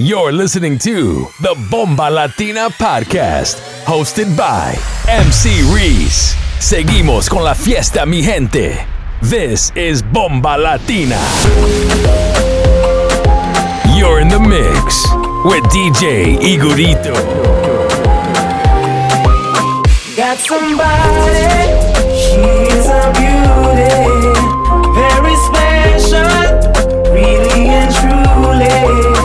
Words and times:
You're 0.00 0.30
listening 0.30 0.78
to 0.86 1.26
the 1.40 1.56
Bomba 1.72 2.08
Latina 2.08 2.70
Podcast, 2.70 3.58
hosted 3.84 4.36
by 4.36 4.76
MC 5.08 5.60
Reese. 5.74 6.36
Seguimos 6.60 7.28
con 7.28 7.42
la 7.42 7.52
fiesta, 7.52 8.06
mi 8.06 8.22
gente. 8.22 8.78
This 9.22 9.72
is 9.74 10.00
Bomba 10.00 10.56
Latina. 10.56 11.18
You're 13.96 14.20
in 14.20 14.28
the 14.28 14.38
mix 14.38 15.04
with 15.44 15.64
DJ 15.72 16.38
Igorito. 16.38 17.14
Got 20.16 20.38
somebody, 20.38 21.74
she's 22.14 22.86
a 22.86 23.10
beauty, 23.18 23.90
very 24.94 25.34
special, 25.50 26.22
really 27.12 27.66
and 27.66 27.92
truly. 27.92 29.17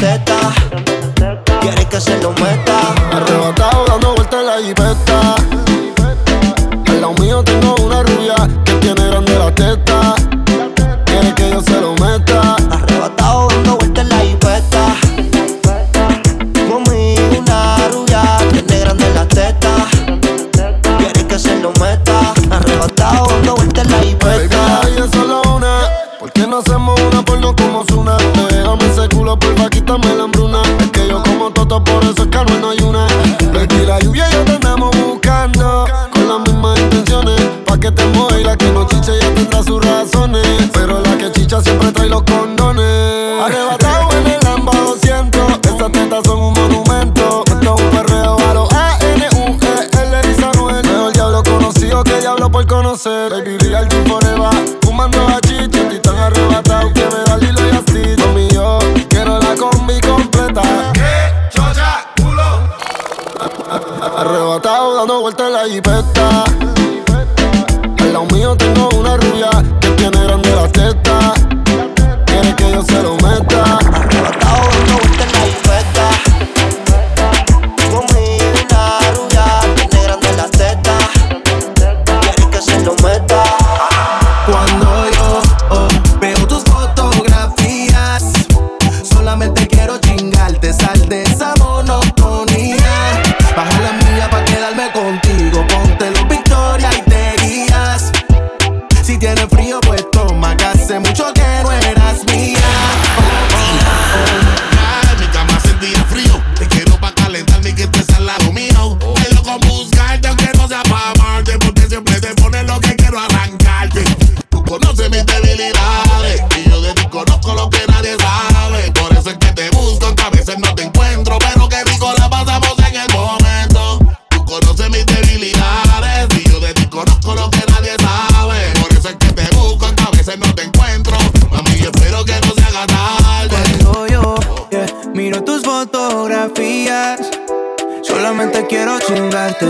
that 0.00 0.27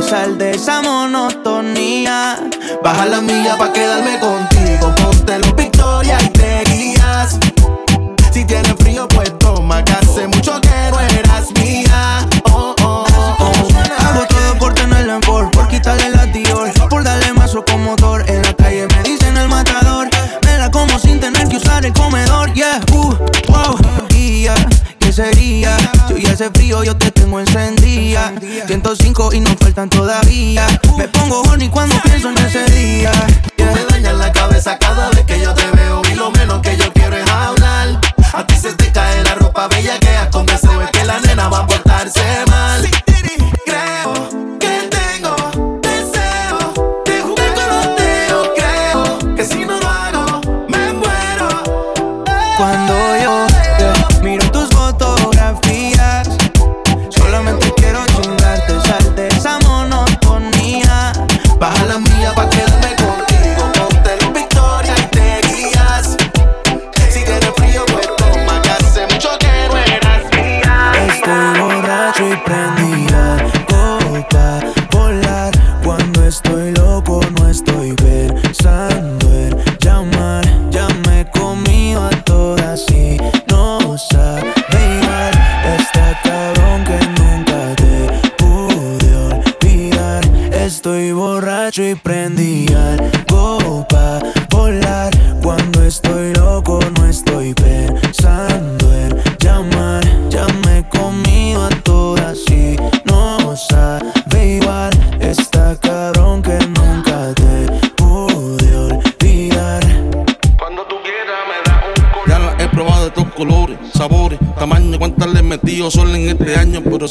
de 0.08 0.52
esa 0.52 0.81
monotonía. 0.81 2.38
Baja 2.82 3.05
la 3.05 3.20
milla 3.20 3.58
pa' 3.58 3.70
quedarme 3.75 4.19
contigo. 4.19 4.94
Ponte 4.94 5.38
los 5.38 5.55
victoria 5.55 6.16
y 6.25 6.31
te 6.31 6.62
guías. 6.64 7.38
Si 8.32 8.43
tienes 8.46 8.75
frío, 8.78 9.06
pues 9.08 9.38
toma, 9.38 9.84
que 9.84 9.93
hace 9.93 10.26
mucho 10.26 10.58
que 10.62 10.90
no 10.90 10.99
eras 10.99 11.50
mía. 11.60 12.26
Oh, 12.52 12.75
oh, 12.84 13.05
oh, 13.38 13.52
Hago 14.06 14.26
todo 14.28 14.58
por 14.58 14.72
tenerla 14.72 15.16
en 15.16 15.20
por, 15.20 15.50
por 15.50 15.69
quitarle 15.69 16.08
la 16.08 16.25
Dior, 16.25 16.72
por 16.88 17.04
darle 17.04 17.34
mazo 17.34 17.62
con 17.66 17.84
motor. 17.84 18.25
En 18.31 18.40
la 18.40 18.54
calle 18.54 18.87
me 18.88 19.02
dicen 19.02 19.37
el 19.37 19.49
matador. 19.49 20.08
Me 20.46 20.56
la 20.56 20.70
como 20.70 20.99
sin 20.99 21.20
tener 21.20 21.46
que 21.49 21.58
usar 21.58 21.84
el 21.84 21.93
comedor. 21.93 22.50
Yeah, 22.54 22.81
uh, 22.93 23.14
wow. 23.49 23.76
Y 24.14 24.44
ya, 24.44 24.54
¿qué 25.00 25.12
sería? 25.12 25.76
Yo 26.08 26.16
ya 26.16 26.32
hace 26.32 26.49
frío, 26.49 26.82
yo 26.82 26.96
te 26.96 27.11
tengo 27.11 27.38
encendido 27.40 27.68
105 28.69 29.32
y 29.32 29.41
no 29.41 29.49
faltan 29.59 29.88
todavía. 29.88 30.67
Me 30.99 31.09
pongo 31.09 31.41
horny 31.41 31.70
cuando 31.70 31.97
pienso 32.03 32.29
en 32.29 32.37
ese 32.37 32.67
día. 32.67 33.11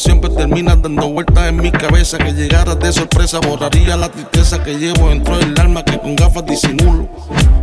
Siempre 0.07 0.29
terminas 0.29 0.81
dando 0.81 1.09
vueltas 1.09 1.49
en 1.49 1.57
mi 1.57 1.69
cabeza. 1.69 2.17
Que 2.17 2.31
llegaras 2.31 2.79
de 2.79 2.93
sorpresa, 2.93 3.39
borraría 3.39 3.97
la 3.97 4.09
tristeza 4.09 4.63
que 4.63 4.75
llevo 4.75 5.09
dentro 5.09 5.37
del 5.37 5.59
alma 5.59 5.83
que 5.83 5.99
con 5.99 6.15
gafas 6.15 6.45
disimulo. 6.45 7.09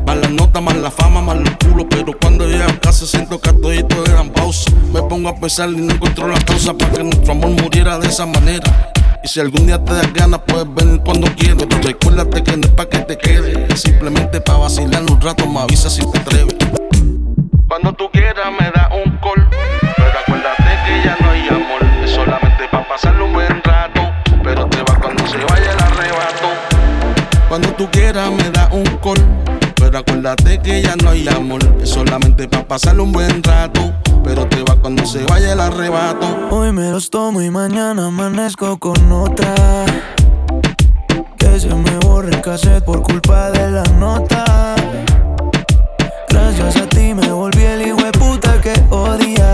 Más 0.06 0.19
las 0.19 0.31
notas, 0.31 0.62
más 0.62 0.76
la 0.76 0.91
fama, 0.91 1.23
más 1.23 1.38
los 1.38 1.56
culos. 1.56 1.87
Pero 1.88 2.12
cuando 2.20 2.46
llego 2.46 2.64
a 2.64 2.81
casa 2.81 3.06
siento 3.06 3.41
que 3.41 3.49
a 3.49 3.55
todito 3.55 4.05
eran 4.05 4.29
pausa. 4.29 4.70
Me 4.93 5.00
pongo 5.02 5.31
a 5.31 5.37
pensar 5.37 5.70
y 5.70 5.76
no 5.76 5.94
encuentro 5.94 6.29
la 6.29 6.38
causa 6.41 6.75
para 6.75 6.93
que 6.93 7.02
nuestro 7.02 7.32
amor 7.32 7.50
muriera 7.62 7.99
de 7.99 8.08
esa 8.08 8.26
manera. 8.26 8.93
Y 9.25 9.29
si 9.29 9.40
algún 9.40 9.67
día 9.67 9.82
te 9.82 9.94
das 9.94 10.12
ganas, 10.12 10.40
puedes 10.47 10.67
venir 10.75 11.00
cuando 11.02 11.35
quieras. 11.35 11.67
Recuérdate 11.82 12.43
que 12.43 12.56
no 12.58 12.67
es 12.67 12.73
pa' 12.73 12.90
que 12.90 12.99
te 12.99 13.17
quedes, 13.17 13.70
es 13.70 13.81
simplemente 13.81 14.43
pa' 14.43 14.58
vacilar 14.58 15.02
un 15.02 15.19
rato. 15.19 15.47
Me 15.47 15.61
avisa 15.61 15.88
si 15.88 16.02
te 16.11 16.19
atreves. 16.19 16.56
Cuando 17.69 17.94
tú 17.94 18.11
quieras 18.12 18.52
me 18.61 18.74
tú 27.84 27.90
quieras 27.90 28.31
me 28.31 28.50
da 28.50 28.69
un 28.72 28.84
call. 29.02 29.22
Pero 29.76 29.98
acuérdate 29.98 30.58
que 30.60 30.82
ya 30.82 30.96
no 30.96 31.10
hay 31.10 31.28
amor. 31.28 31.60
Es 31.82 31.90
solamente 31.90 32.48
pa' 32.48 32.66
pasarle 32.66 33.02
un 33.02 33.12
buen 33.12 33.42
rato. 33.42 33.92
Pero 34.22 34.46
te 34.46 34.62
va 34.62 34.76
cuando 34.76 35.04
se 35.04 35.22
vaya 35.25 35.52
el 35.52 35.60
arrebato. 35.60 36.26
Hoy 36.50 36.72
me 36.72 36.90
los 36.90 37.10
tomo 37.10 37.42
y 37.42 37.50
mañana 37.50 38.06
amanezco 38.06 38.78
con 38.78 39.12
otra. 39.12 39.54
Que 41.36 41.60
se 41.60 41.75
me 41.75 41.96
borre 41.98 42.31
el 42.31 42.40
cassette 42.40 42.84
por 42.84 43.02
culpa 43.02 43.50
de 43.50 43.70
la 43.70 43.84
nota. 43.98 44.75
Gracias 46.28 46.76
a 46.76 46.88
ti 46.88 47.12
me 47.14 47.30
volví 47.30 47.62
el 47.62 47.88
hijo 47.88 48.02
de 48.02 48.12
puta 48.12 48.60
que 48.60 48.72
odias. 48.90 49.53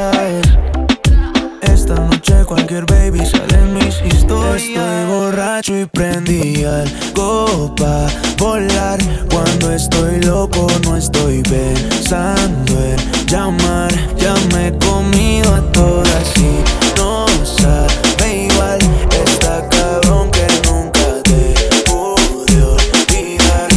Cualquier 2.50 2.84
baby 2.86 3.24
sale 3.24 3.54
en 3.54 3.74
mis 3.74 4.02
historias. 4.12 4.60
Estoy 4.60 5.04
borracho 5.06 5.78
y 5.78 5.86
prendí 5.86 6.64
al 6.64 6.90
copa 7.14 8.08
volar. 8.38 8.98
Cuando 9.32 9.70
estoy 9.70 10.20
loco 10.22 10.66
no 10.82 10.96
estoy 10.96 11.42
pensando 11.42 12.72
en 12.72 13.26
llamar. 13.28 13.92
Ya 14.16 14.34
me 14.52 14.66
he 14.66 14.78
comido 14.78 15.54
a 15.54 15.60
todas 15.70 16.36
y 16.38 16.64
no 16.98 17.24
sabe 17.44 18.48
igual. 18.48 18.80
Está 19.24 19.68
cabrón 19.68 20.32
que 20.32 20.48
nunca 20.68 21.22
te 21.22 21.54
pude 21.84 22.62
olvidar. 22.64 23.68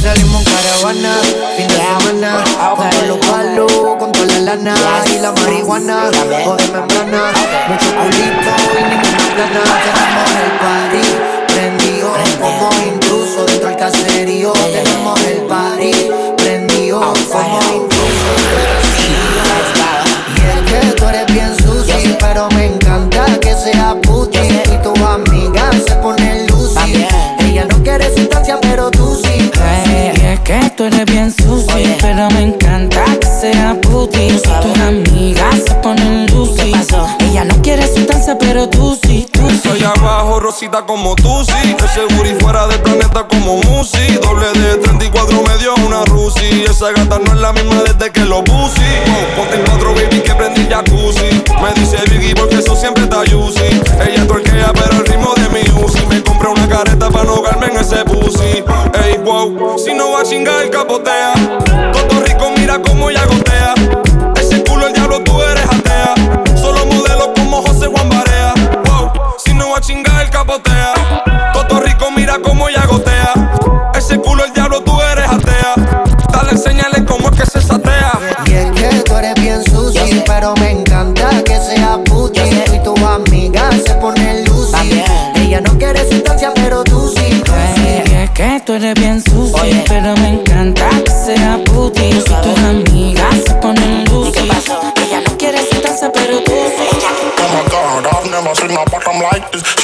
Salimos 0.00 0.46
en 0.46 0.50
caravana, 0.50 1.14
fin 1.58 1.68
de 1.68 1.74
semana 1.74 2.44
Con 2.74 2.90
todos 2.90 3.06
los 3.06 3.18
palos, 3.26 3.72
con 3.98 4.12
toda 4.12 4.26
la 4.26 4.38
lana 4.38 4.74
Y 5.14 5.18
la 5.18 5.30
marihuana, 5.72 6.10
o 6.46 6.56
de 6.56 6.68
membrana 6.68 7.32
Mucho 7.68 7.94
culito 7.96 8.52
y 8.72 8.82
ninguna 8.84 9.24
plana. 9.34 9.62
Tenemos 9.84 10.30
el 10.44 10.52
party 10.62 11.04
prendido 11.48 12.08
Como 12.40 12.70
intruso 12.86 13.44
dentro 13.46 13.68
del 13.68 13.78
caserío. 13.78 14.52
Tenemos 14.52 15.20
el 15.22 15.40
party 15.42 15.92
prendido 16.36 17.00
Como 17.32 17.60
intruso 17.74 18.26
dentro 18.36 18.56
del 18.58 18.68
caserío. 18.82 19.42
Y 20.36 20.40
es 20.48 20.60
que 20.70 20.92
tú 20.96 21.04
eres 21.06 21.26
bien 21.32 21.56
sucio 21.56 22.16
Pero 22.20 22.48
me 22.50 22.66
encanta 22.66 23.24
que 23.40 23.54
sea 23.54 23.94
puti. 24.02 24.38
Y 24.38 24.82
tu 24.82 24.92
amiga 25.04 25.70
se 25.86 25.94
pone 25.96 26.46
lucy. 26.48 27.06
Ella 27.40 27.64
no 27.64 27.82
quiere 27.82 28.14
sustancia 28.14 28.58
pero 28.60 28.90
tú 28.90 29.20
sí. 29.22 29.50
Y 30.16 30.26
es 30.26 30.40
que 30.40 30.70
tú 30.76 30.84
eres 30.84 31.04
bien 31.06 31.30
sucio, 31.32 31.96
pero 32.00 32.28
me 32.30 32.42
encanta 32.42 33.04
que 33.20 33.26
sea 33.26 33.76
puti. 33.80 34.28
Y 34.28 34.38
ponen 34.62 35.04
lucy. 35.04 35.41
Pero 38.38 38.68
tú 38.68 38.98
sí, 39.02 39.26
tú 39.30 39.48
sí. 39.50 39.60
Soy 39.62 39.82
abajo, 39.82 40.40
rosita 40.40 40.86
como 40.86 41.14
tú, 41.16 41.44
sí. 41.44 41.76
Ese 41.84 42.14
booty 42.14 42.34
fuera 42.40 42.66
del 42.66 42.80
planeta 42.80 43.26
como 43.28 43.56
Musi. 43.56 44.14
Doble 44.22 44.46
de 44.52 44.76
34 44.76 45.42
medio 45.42 45.74
una 45.86 46.04
Rusi. 46.04 46.64
Esa 46.68 46.92
gata 46.92 47.18
no 47.18 47.32
es 47.32 47.38
la 47.40 47.52
misma 47.52 47.82
desde 47.82 48.10
que 48.10 48.20
lo 48.20 48.42
puse. 48.44 48.80
Oh, 49.06 49.36
ponte 49.36 49.56
en 49.56 49.62
cuatro, 49.64 49.94
baby, 49.94 50.20
que 50.20 50.34
prendí 50.34 50.66
jacuzzi. 50.68 51.42
Me 51.62 51.72
dice 51.74 51.98
Biggie 52.10 52.34
porque 52.34 52.56
eso 52.56 52.74
siempre 52.76 53.04
está 53.04 53.18
juicy. 53.18 53.82
Ella 54.06 54.26
torquea, 54.26 54.72
pero 54.72 55.00
el 55.00 55.06
ritmo 55.06 55.34
de 55.34 55.48
mi 55.50 55.84
Uzi. 55.84 56.06
Me 56.06 56.22
compré 56.22 56.48
una 56.48 56.68
careta 56.68 57.10
para 57.10 57.24
no 57.24 57.34
ahogarme 57.34 57.66
en 57.66 57.76
ese 57.78 58.04
pussy. 58.04 58.64
Ey, 59.04 59.18
wow, 59.24 59.78
si 59.78 59.92
no 59.94 60.12
va 60.12 60.20
a 60.20 60.24
chingar, 60.24 60.70
capotea. 60.70 61.32
Todo 61.92 62.20
rico, 62.24 62.50
mira 62.56 62.80
cómo 62.80 63.10
ella 63.10 63.26
gotea. 63.26 63.74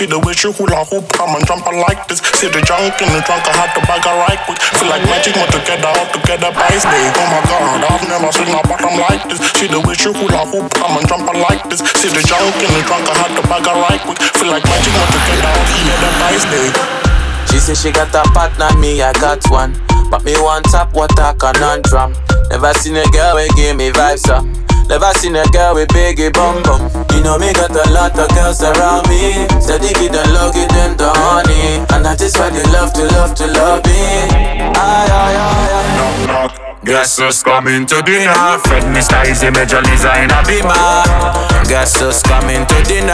The 0.08 0.18
way 0.24 0.32
she 0.32 0.48
hula 0.48 0.88
hoop, 0.88 1.04
come 1.12 1.36
and 1.36 1.44
jump 1.44 1.68
like 1.68 2.08
this. 2.08 2.24
See 2.40 2.48
the 2.48 2.64
junk 2.64 2.96
in 2.98 3.08
the 3.12 3.20
trunk, 3.22 3.44
I 3.44 3.52
had 3.52 3.70
to 3.76 3.82
bag 3.84 4.02
her 4.08 4.16
right 4.24 4.40
quick. 4.48 4.56
Feel 4.80 4.88
like 4.88 5.04
magic, 5.04 5.36
but 5.36 5.52
together, 5.52 5.92
all 5.92 6.08
together 6.08 6.50
by 6.50 6.72
day. 6.72 6.80
Oh 6.80 7.28
my 7.28 7.40
god, 7.44 7.84
I've 7.84 8.04
never 8.08 8.30
seen 8.32 8.48
a 8.48 8.60
bottom 8.64 8.96
like 9.04 9.22
this. 9.28 9.38
See 9.60 9.68
the 9.68 9.78
way 9.84 9.94
she 9.94 10.08
hula 10.08 10.48
hoop, 10.48 10.72
come 10.72 10.96
and 10.96 11.06
jump 11.06 11.28
like 11.28 11.62
this. 11.68 11.84
See 12.00 12.08
the 12.08 12.24
junk 12.24 12.56
in 12.56 12.72
the 12.72 12.82
trunk, 12.88 13.04
I 13.04 13.14
had 13.20 13.32
to 13.36 13.42
bag 13.44 13.68
her 13.68 13.76
right 13.76 14.00
quick. 14.00 14.18
Feel 14.40 14.48
like 14.48 14.64
magic, 14.64 14.92
but 14.96 15.08
together, 15.12 15.52
all 15.52 15.66
together 15.68 16.12
by 16.16 16.32
day. 16.40 16.68
She 17.52 17.58
say 17.60 17.76
she 17.76 17.90
got 17.92 18.12
a 18.16 18.24
partner, 18.32 18.72
me 18.80 19.04
I 19.04 19.12
got 19.20 19.44
one. 19.52 19.76
But 20.10 20.24
me 20.24 20.32
want 20.40 20.64
top 20.72 20.96
what 20.96 21.12
a 21.20 21.36
conundrum. 21.36 22.16
Never 22.48 22.72
seen 22.80 22.96
a 22.96 23.04
girl 23.12 23.36
wey 23.36 23.48
give 23.56 23.76
me 23.76 23.92
vibes 23.92 24.28
up. 24.32 24.57
Never 24.88 25.12
seen 25.18 25.36
a 25.36 25.44
girl 25.52 25.74
with 25.74 25.88
biggie 25.90 26.32
bum 26.32 26.62
bum. 26.62 26.80
You 27.14 27.22
know 27.22 27.38
me 27.38 27.52
got 27.52 27.70
a 27.70 27.90
lot 27.92 28.18
of 28.18 28.28
girls 28.30 28.62
around 28.62 29.08
me. 29.08 29.46
Steady 29.60 29.92
give 29.94 30.12
them 30.12 30.32
love, 30.32 30.54
give 30.54 30.68
them 30.68 30.96
the 30.96 31.10
honey. 31.14 31.84
And 31.92 32.04
that 32.04 32.20
is 32.20 32.36
why 32.36 32.50
they 32.50 32.64
love 32.72 32.92
to 32.94 33.04
love 33.16 33.34
to 33.36 33.46
love 33.46 33.84
me. 33.84 34.00
Aye, 34.74 35.08
aye, 35.12 35.36
aye, 35.44 35.70
aye. 35.78 36.26
Knock, 36.26 36.58
knock. 36.58 36.67
Guess 36.88 37.18
who's 37.20 37.42
coming 37.42 37.84
to 37.84 38.00
dinner? 38.00 38.32
Fred 38.64 38.82
Mr. 38.96 39.20
Easy 39.28 39.50
Major 39.52 39.84
Lisa 39.84 40.08
in 40.24 40.32
a 40.32 40.40
beamer. 40.48 41.04
Guess 41.68 42.00
who's 42.00 42.22
coming 42.24 42.64
to 42.64 42.76
dinner? 42.88 43.12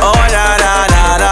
Oh 0.00 0.16
na 0.32 0.56
na 0.56 0.72
na 0.88 1.02
na. 1.20 1.30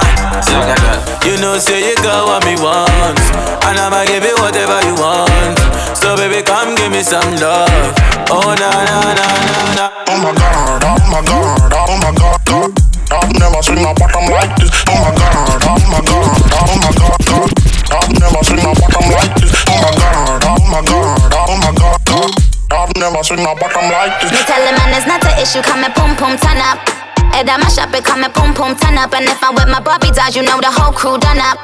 You 1.25 1.41
know 1.41 1.57
say 1.57 1.81
you 1.81 1.97
got 2.05 2.29
what 2.29 2.45
me 2.45 2.53
want, 2.61 3.17
and 3.65 3.81
I'ma 3.81 4.05
give 4.05 4.25
you 4.29 4.37
whatever 4.45 4.77
you 4.85 4.93
want. 5.01 5.57
So 5.97 6.17
baby, 6.21 6.45
come 6.45 6.77
give 6.77 6.93
me 6.93 7.01
some 7.01 7.33
love. 7.41 7.97
Oh 8.29 8.53
na 8.61 8.71
na 8.85 9.17
na 9.17 9.25
na 9.25 9.59
na. 9.81 9.87
Oh 10.13 10.21
my 10.21 10.33
god, 10.37 10.85
oh 10.85 11.01
my 11.09 11.21
god, 11.25 11.73
oh 11.73 11.97
my 11.97 12.13
god, 12.13 12.41
oh, 12.45 12.61
oh, 12.61 12.69
god. 12.69 12.77
I've 13.11 13.33
never 13.41 13.63
seen 13.65 13.81
a 13.81 13.93
bottom 13.97 14.29
like 14.29 14.53
this. 14.61 14.71
Oh 14.85 15.01
my 15.01 15.17
god, 15.17 15.65
oh 15.65 15.81
my 15.89 16.01
god, 16.05 16.45
oh 16.61 16.77
my 16.77 16.93
god, 16.93 17.25
oh, 17.25 17.49
god. 17.49 17.51
I've 17.91 18.13
never 18.21 18.45
seen 18.45 18.61
a 18.61 18.73
bottom 18.77 19.07
like 19.17 19.33
this. 19.35 19.40
Never 23.11 23.25
seen 23.25 23.43
a 23.43 23.55
bottom 23.59 23.91
like 23.91 24.15
this. 24.23 24.31
Me 24.31 24.39
tell 24.47 24.63
the 24.63 24.73
man 24.79 24.95
it's 24.95 25.07
not 25.07 25.23
an 25.27 25.35
issue, 25.43 25.63
come 25.63 25.83
and 25.83 25.95
boom 25.95 26.15
boom 26.15 26.39
turn 26.39 26.63
up. 26.63 26.79
Head 27.35 27.49
on 27.51 27.61
my 27.61 27.69
shop, 27.69 27.91
it 27.95 28.05
come 28.05 28.23
and 28.23 28.33
boom 28.35 28.55
boom 28.55 28.75
turn 28.79 28.99
up. 28.99 29.13
And 29.15 29.27
if 29.27 29.43
I'm 29.43 29.55
with 29.55 29.69
my 29.69 29.81
Barbie 29.81 30.15
dolls, 30.15 30.35
you 30.37 30.43
know 30.43 30.59
the 30.63 30.71
whole 30.71 30.95
crew 30.95 31.19
done 31.19 31.43
up. 31.43 31.59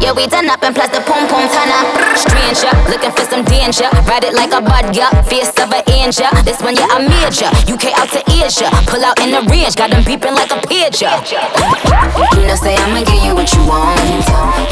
Yeah, 0.00 0.16
we 0.16 0.24
done 0.28 0.48
up 0.48 0.64
and 0.64 0.72
plus 0.72 0.88
the 0.92 1.00
boom 1.04 1.24
boom 1.28 1.44
turn 1.52 1.70
up. 1.72 1.88
Stranger, 2.16 2.72
looking 2.88 3.12
for 3.12 3.24
some 3.28 3.44
danger. 3.44 3.88
Ride 4.08 4.24
it 4.24 4.34
like 4.36 4.52
a 4.52 4.60
bud, 4.60 4.96
yeah. 4.96 5.12
Fierce 5.28 5.52
of 5.60 5.72
an 5.72 5.84
angel. 5.88 6.28
This 6.44 6.60
one, 6.60 6.76
yeah, 6.76 6.88
I'm 6.92 7.04
major. 7.08 7.48
UK 7.68 7.92
out 7.96 8.08
to 8.16 8.20
Asia. 8.32 8.68
Pull 8.88 9.04
out 9.04 9.16
in 9.20 9.32
the 9.32 9.40
range, 9.48 9.76
got 9.76 9.92
them 9.92 10.04
beeping 10.04 10.36
like 10.36 10.52
a 10.52 10.60
pigeon. 10.68 11.12
You 12.36 12.44
know, 12.48 12.56
say 12.56 12.76
I'ma 12.76 13.04
give 13.04 13.20
you 13.24 13.36
what 13.36 13.48
you 13.52 13.62
want. 13.68 14.00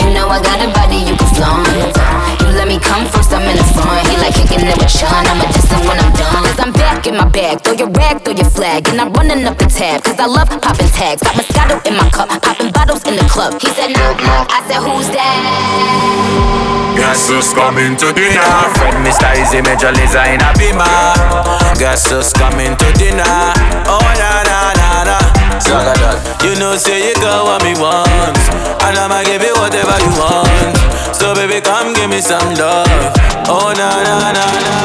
You 0.00 0.12
know 0.16 0.28
I 0.28 0.40
got 0.40 0.64
a 0.64 0.68
body 0.73 1.04
you 1.08 1.16
can 1.16 1.28
flaunt. 1.37 2.48
Let 2.59 2.67
me 2.67 2.79
come 2.83 3.07
first, 3.07 3.31
I'm 3.33 3.47
in 3.47 3.55
the 3.55 3.62
front. 3.71 4.03
He 4.11 4.19
like 4.19 4.35
kicking 4.35 4.67
it 4.67 4.77
with 4.77 4.91
Sean. 4.91 5.23
I'ma 5.31 5.47
diss 5.55 5.71
him 5.71 5.87
when 5.87 5.95
I'm 5.95 6.11
done. 6.19 6.43
Cause 6.43 6.59
I'm 6.59 6.73
back 6.75 7.07
in 7.07 7.15
my 7.17 7.29
bag. 7.31 7.62
Throw 7.62 7.75
your 7.75 7.88
rag, 7.95 8.25
throw 8.27 8.35
your 8.35 8.50
flag. 8.50 8.88
And 8.88 9.00
I'm 9.00 9.12
running 9.15 9.47
up 9.47 9.57
the 9.59 9.71
tab. 9.71 10.03
Cause 10.03 10.19
I 10.19 10.27
love 10.27 10.50
popping 10.50 10.91
tags. 10.91 11.23
Got 11.23 11.38
Moscato 11.38 11.79
in 11.87 11.95
my 11.95 12.11
cup. 12.11 12.29
Popping 12.43 12.73
bottles 12.73 13.07
in 13.07 13.15
the 13.15 13.23
club. 13.31 13.62
He 13.62 13.69
said, 13.79 13.95
no, 13.95 14.07
no. 14.27 14.35
I 14.50 14.59
said, 14.67 14.83
who's 14.83 15.07
that? 15.15 16.99
Guess 16.99 17.31
who's 17.31 17.55
coming 17.55 17.95
to 17.97 18.12
dinner? 18.12 18.43
Fred 18.75 18.99
Mr. 19.07 19.31
Easy 19.38 19.62
Major 19.62 19.93
Lisa 19.95 20.27
in 20.35 20.43
a 20.43 20.50
beamer. 20.59 21.15
Guess 21.79 22.11
who's 22.11 22.33
coming 22.35 22.75
to 22.75 22.93
dinner? 22.99 23.55
Oh 23.87 24.03
na 24.19 24.43
na 24.43 24.59
na 24.75 24.91
na. 25.07 25.38
You 26.45 26.55
know 26.61 26.76
say 26.76 27.09
you 27.09 27.14
got 27.17 27.45
what 27.45 27.62
me 27.64 27.73
want, 27.81 28.37
and 28.85 28.97
I'ma 28.99 29.25
give 29.25 29.43
you 29.43 29.55
whatever 29.57 29.97
you 30.05 30.12
want. 30.21 30.76
So 31.14 31.35
baby, 31.35 31.61
come 31.61 31.95
give 31.95 32.11
me 32.11 32.21
some 32.21 32.55
love. 32.55 32.88
Oh 33.49 33.73
na 33.76 33.88
na 34.05 34.33
na 34.33 34.45
na 34.45 34.45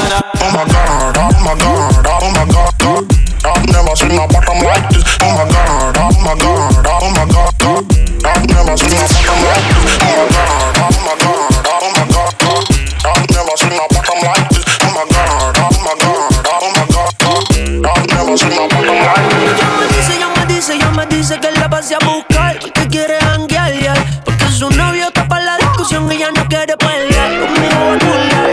na. 0.10 0.20
Oh 0.40 0.50
my 0.56 0.64
god, 0.66 1.18
oh 1.20 1.32
my 1.44 1.54
god, 1.60 2.08
oh 2.08 2.32
my 2.32 2.46
god, 2.48 2.74
oh 2.84 3.02
god. 3.02 3.12
I've 3.44 3.68
never 3.68 3.96
seen 3.96 4.16
a 4.16 4.26
bottom 4.28 4.60
like 4.64 4.88
this. 4.90 5.04
Oh 5.20 5.36
my 5.36 5.46
god, 5.52 5.98
oh 6.00 6.16
my 6.24 6.34
god, 6.40 6.88
oh 6.88 7.12
my 7.12 7.26
god, 7.28 7.54
god. 7.60 7.84
I've 8.24 8.48
never 8.48 8.76
seen 8.80 8.96
a 8.96 9.04
bottom 9.04 9.40
like 9.44 9.68
this. 9.68 10.00
Oh 10.00 10.16
my 10.16 10.26
god, 10.26 10.33
dice 21.84 21.96
que 21.96 21.96
la 21.96 21.96
pase 21.96 21.96
a 21.96 22.00
buscar 22.00 22.56
y 22.66 22.72
que 22.72 22.88
quiere 22.88 23.20
janguear, 23.20 23.74
yeah. 23.74 23.94
Porque 24.24 24.46
su 24.48 24.70
novio 24.70 25.08
está 25.08 25.28
para 25.28 25.44
la 25.44 25.58
discusión 25.58 26.12
y 26.12 26.16
ella 26.16 26.30
no 26.36 26.48
quiere 26.48 26.78
pelear 26.78 27.40
conmigo 27.40 27.76
va 27.86 27.94
a 27.94 28.00
culiar. 28.00 28.50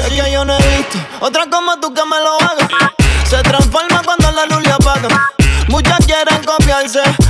Es 0.00 0.22
que 0.22 0.32
yo 0.32 0.44
no 0.44 0.54
he 0.54 0.76
visto 0.76 0.98
otra 1.20 1.46
como 1.48 1.78
tú 1.78 1.94
que 1.94 2.02
me 2.04 2.20
lo 2.20 2.34
haga. 2.40 2.61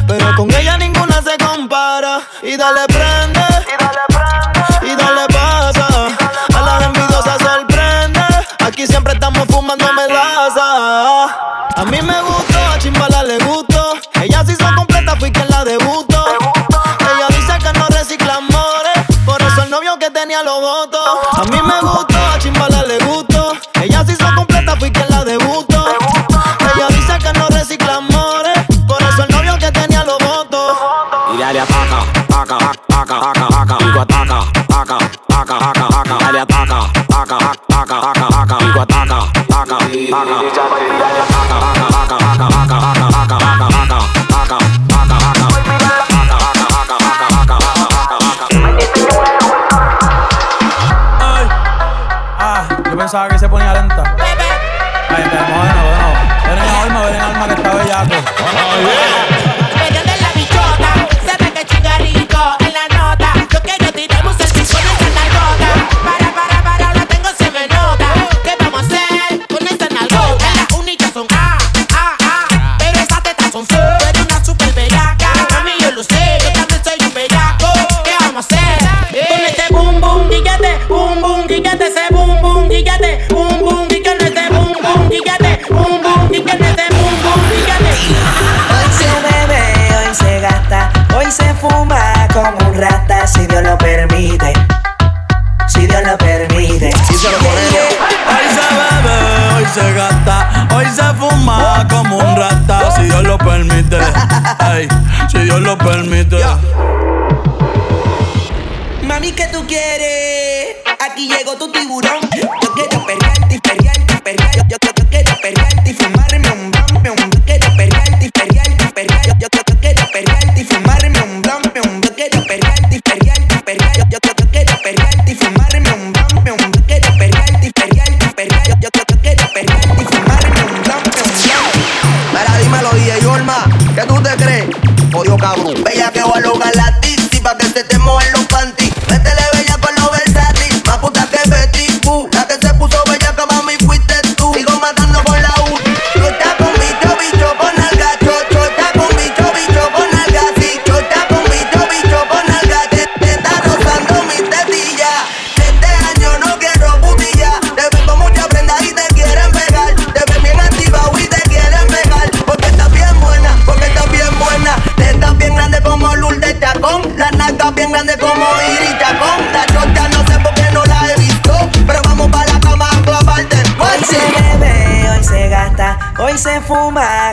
Pero 0.07 0.35
con 0.35 0.51
ella 0.55 0.79
ninguna 0.79 1.21
se 1.21 1.37
compara. 1.37 2.23
Y 2.43 2.57
dale 2.57 2.87
prende, 2.87 3.45
y 4.83 4.97
dale 4.97 5.27
pasa. 5.29 6.09
A 6.57 6.61
la 6.63 6.85
envidiosa 6.87 7.37
sorprende. 7.39 8.23
Aquí 8.65 8.87
siempre 8.87 9.13
estamos 9.13 9.47
fumando 9.49 9.93
melaza. 9.93 11.25
A 11.77 11.85
mí 11.85 12.01
me 12.01 12.23
gustó, 12.23 12.59
a 12.73 12.79
Chimbala 12.79 13.23
le 13.25 13.39
gustó. 13.45 13.95
Ella 14.23 14.43
se 14.45 14.53
hizo 14.53 14.65
completa, 14.75 15.17
fui 15.17 15.31
quien 15.31 15.49
la 15.51 15.65
debutó. 15.65 16.25
Ella 17.01 17.27
dice 17.29 17.59
que 17.59 17.79
no 17.79 17.87
recicla 17.89 18.37
amores, 18.37 19.07
por 19.27 19.43
eso 19.43 19.65
el 19.65 19.71
novio 19.71 19.99
que 19.99 20.11
tenía 20.11 20.43
lo 20.43 20.61
voto. 20.61 20.99
A 21.33 21.45
mí 21.45 21.61
me 21.61 21.81
gustó, 21.81 22.17
a 22.17 22.39
Chimbala 22.39 22.83
le 22.85 22.95
gustó. 22.95 23.02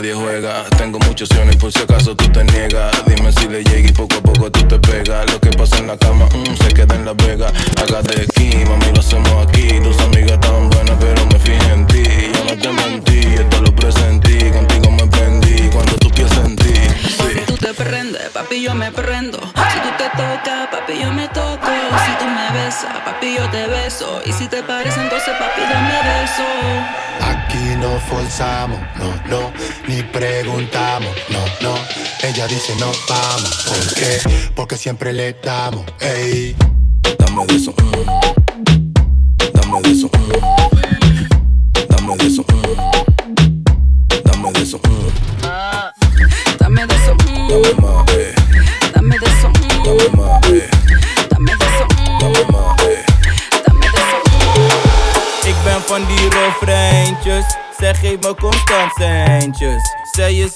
Nadie 0.00 0.14
juega. 0.14 0.64
Tengo 0.78 0.98
muchas 1.00 1.30
opciones 1.30 1.56
por 1.56 1.70
si 1.72 1.82
acaso 1.82 2.14
tú 2.16 2.26
te 2.30 2.42
niegas. 2.44 2.90
Dime 3.06 3.30
si 3.32 3.46
le 3.48 3.62
llega 3.62 3.88
y 3.88 3.92
poco 3.92 4.16
a 4.16 4.22
poco 4.22 4.50
tú 4.50 4.62
te 4.66 4.78
pegas. 4.78 5.30
Lo 5.30 5.38
que 5.38 5.50
pasa 5.50 5.76
en 5.76 5.88
la 5.88 5.96
cama 5.98 6.26
mm, 6.26 6.56
se 6.56 6.72
queda 6.72 6.94
en 6.94 7.04
la 7.04 7.12
vega. 7.12 7.52
Hágate 7.82 8.22
aquí, 8.22 8.64
mami, 8.66 8.92
lo 8.94 9.00
hacemos 9.00 9.46
aquí. 9.46 9.78
Tus 9.82 9.98
amigas 10.00 10.32
estaban 10.32 10.70
buenas, 10.70 10.96
pero 10.98 11.26
me 11.26 11.38
fijé 11.38 11.72
en 11.72 11.86
ti. 11.86 12.04
Yo 12.34 12.44
no 12.44 12.62
te 12.62 12.72
mentí, 12.72 13.18
esto 13.34 13.60
lo 13.60 13.74
presentí. 13.74 14.50
Contigo 14.50 14.90
me 14.90 15.06
prendí 15.06 15.68
cuando 15.70 15.94
tú 15.96 16.10
piensas 16.10 16.46
en 16.46 16.56
ti. 16.56 16.74
Si 17.34 17.40
tú 17.46 17.56
te 17.58 17.74
prendes, 17.74 18.30
papi, 18.30 18.62
yo 18.62 18.74
me 18.74 18.90
prendo. 18.92 19.38
Si 19.38 19.78
tú 19.80 19.90
te 19.98 20.08
tocas, 20.16 20.68
papi, 20.70 20.98
yo 20.98 21.12
me 21.12 21.28
toco. 21.28 21.66
Si 22.06 22.12
tú 22.18 22.24
me 22.24 22.50
besas, 22.58 22.96
papi, 23.04 23.36
yo 23.36 23.46
te 23.50 23.66
beso. 23.66 24.22
Y 24.24 24.32
si 24.32 24.48
te 24.48 24.62
parece, 24.62 24.98
entonces, 24.98 25.34
papi, 25.38 25.60
dame 25.60 25.92
beso. 26.08 27.10
Aquí 27.20 27.76
no 27.76 28.00
forzamos, 28.08 28.80
no, 28.96 29.12
preguntamos, 30.20 31.16
no, 31.30 31.42
no. 31.62 31.74
Ella 32.22 32.46
dice 32.46 32.74
no 32.78 32.92
vamos, 33.08 33.64
¿por 33.66 33.94
qué? 33.94 34.18
Porque 34.54 34.76
siempre 34.76 35.14
le 35.14 35.32
damos, 35.32 35.84
ey. 36.00 36.54
Dame 37.18 37.46
de 37.46 37.56
eso, 37.56 37.72
mm. 37.72 38.19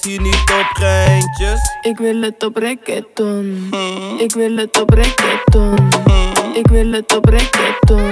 Hier 0.05 0.21
niet 0.21 0.51
op 0.59 0.69
geintjes. 0.73 1.59
Ik 1.81 1.97
wil 1.97 2.21
het 2.21 2.43
op 2.43 2.55
reggaeton. 2.57 3.69
Ik 4.17 4.33
wil 4.33 4.57
het 4.57 4.81
op 4.81 4.89
reggaeton. 4.89 5.75
Ik 6.53 6.67
wil 6.67 6.91
het 6.91 7.15
op 7.15 7.25
reggaeton. 7.25 8.11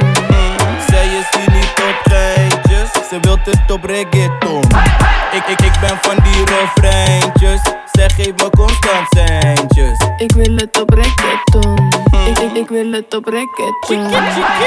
Zij 0.87 1.05
is 1.05 1.37
hier 1.37 1.51
niet 1.51 1.73
op 1.75 2.11
geintjes. 2.11 2.91
Ze 3.09 3.19
wilt 3.21 3.45
het 3.45 3.71
op 3.71 3.83
reggaeton. 3.83 4.63
Ik, 5.31 5.45
ik, 5.47 5.61
ik 5.61 5.79
ben 5.81 5.97
van 6.01 6.15
die 6.23 6.45
refreintjes. 6.45 7.82
Zeg 7.93 8.15
geef 8.15 8.33
me 8.35 8.49
constant 8.49 9.07
centjes. 9.09 9.97
Ik 10.17 10.31
wil 10.31 10.55
het 10.55 10.81
op 10.81 10.89
reggaeton. 10.89 11.87
Ik, 12.27 12.39
ik, 12.39 12.53
ik 12.53 12.69
wil 12.69 12.91
het 12.91 13.15
op 13.15 13.25
reggaeton. 13.25 14.21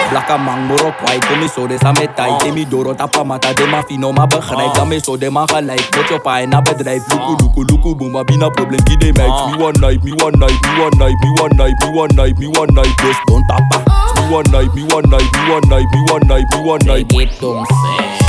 Blakka 0.09 0.37
man, 0.37 0.59
moro 0.59 0.93
kwai, 1.03 1.19
kom 1.19 1.41
je 1.41 1.49
zo 1.55 1.67
de 1.67 1.77
samen 1.81 2.15
tijd. 2.15 2.41
Demi 2.41 2.69
doro 2.69 2.95
tapa 2.95 3.23
mata, 3.25 3.53
de 3.53 3.67
ma 3.67 3.83
fino 3.83 4.12
ma 4.12 4.27
begrijp. 4.27 4.75
Dan 4.75 4.89
me 4.89 5.01
zo 5.05 5.19
de 5.19 5.31
ma 5.31 5.47
gelijk, 5.47 5.97
met 5.97 6.09
je 6.09 6.21
paai 6.23 6.47
na 6.47 6.62
bedrijf. 6.62 7.03
Luku, 7.09 7.43
luku, 7.43 7.65
luku, 7.65 7.95
boom, 7.95 8.11
ma 8.11 8.25
bina 8.25 8.49
probleem, 8.49 8.85
die 8.85 8.97
de 8.97 9.12
meid. 9.12 9.29
Me 9.29 9.65
one 9.65 9.79
night, 9.79 10.03
me 10.03 10.12
one 10.23 10.37
night, 10.39 10.61
me 10.61 10.83
one 10.83 10.97
night, 10.97 11.21
me 11.21 11.41
one 11.41 11.57
night, 11.57 11.79
me 11.85 11.99
one 11.99 12.15
night, 12.15 12.39
me 12.39 12.47
one 12.47 12.73
night, 12.75 12.99
dus 12.99 13.17
don't 13.25 13.47
tapa. 13.47 13.83
Me 14.15 14.35
one 14.35 14.51
night, 14.51 14.75
me 14.75 14.83
one 14.83 15.09
night, 15.09 15.33
me 15.33 15.51
one 15.53 15.69
night, 15.69 15.87
me 15.93 16.01
one 16.12 16.27
night, 16.27 16.47
me 16.51 16.61
one 16.71 16.85
night. 16.85 18.26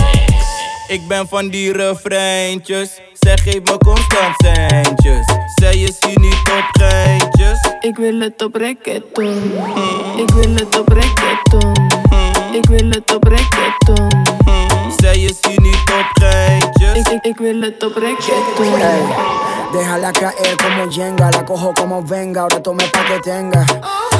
Ik 0.87 1.07
ben 1.07 1.27
van 1.27 1.49
die 1.49 1.71
refreintjes. 1.71 2.99
Zeg 3.13 3.43
geef 3.43 3.61
me 3.63 3.77
constant 3.77 4.35
centjes. 4.37 5.25
Zij 5.55 5.77
is 5.77 5.97
hier 6.05 6.19
niet 6.19 6.33
op 6.33 6.81
geintjes. 6.81 7.71
Ik 7.79 7.95
wil 7.95 8.19
het 8.19 8.43
op 8.43 8.55
reggaeton. 8.55 9.51
Ik 10.17 10.29
wil 10.29 10.53
het 10.53 10.79
op 10.79 10.87
reggaeton. 10.87 11.73
Ik 12.51 12.65
wil 12.69 12.89
het 12.89 13.15
op 13.15 13.23
reggaeton. 13.23 14.25
Zij 14.97 15.19
is 15.19 15.37
hier 15.47 15.61
niet 15.61 15.91
op 15.99 16.09
geintjes. 16.11 16.76
Ik, 16.97 17.07
ik, 17.07 17.23
ik 17.23 17.37
wil 17.37 17.61
het 17.61 17.83
op 17.83 17.95
reggaeton. 17.95 18.65
Déjala 19.71 20.11
caer 20.11 20.55
como 20.55 20.89
Jenga, 20.89 21.29
la 21.29 21.43
cojo 21.43 21.73
como 21.73 22.01
venga, 22.01 22.41
ahora 22.41 22.59
tome 22.61 22.83
pa' 22.89 23.05
que 23.05 23.19
tenga. 23.19 23.65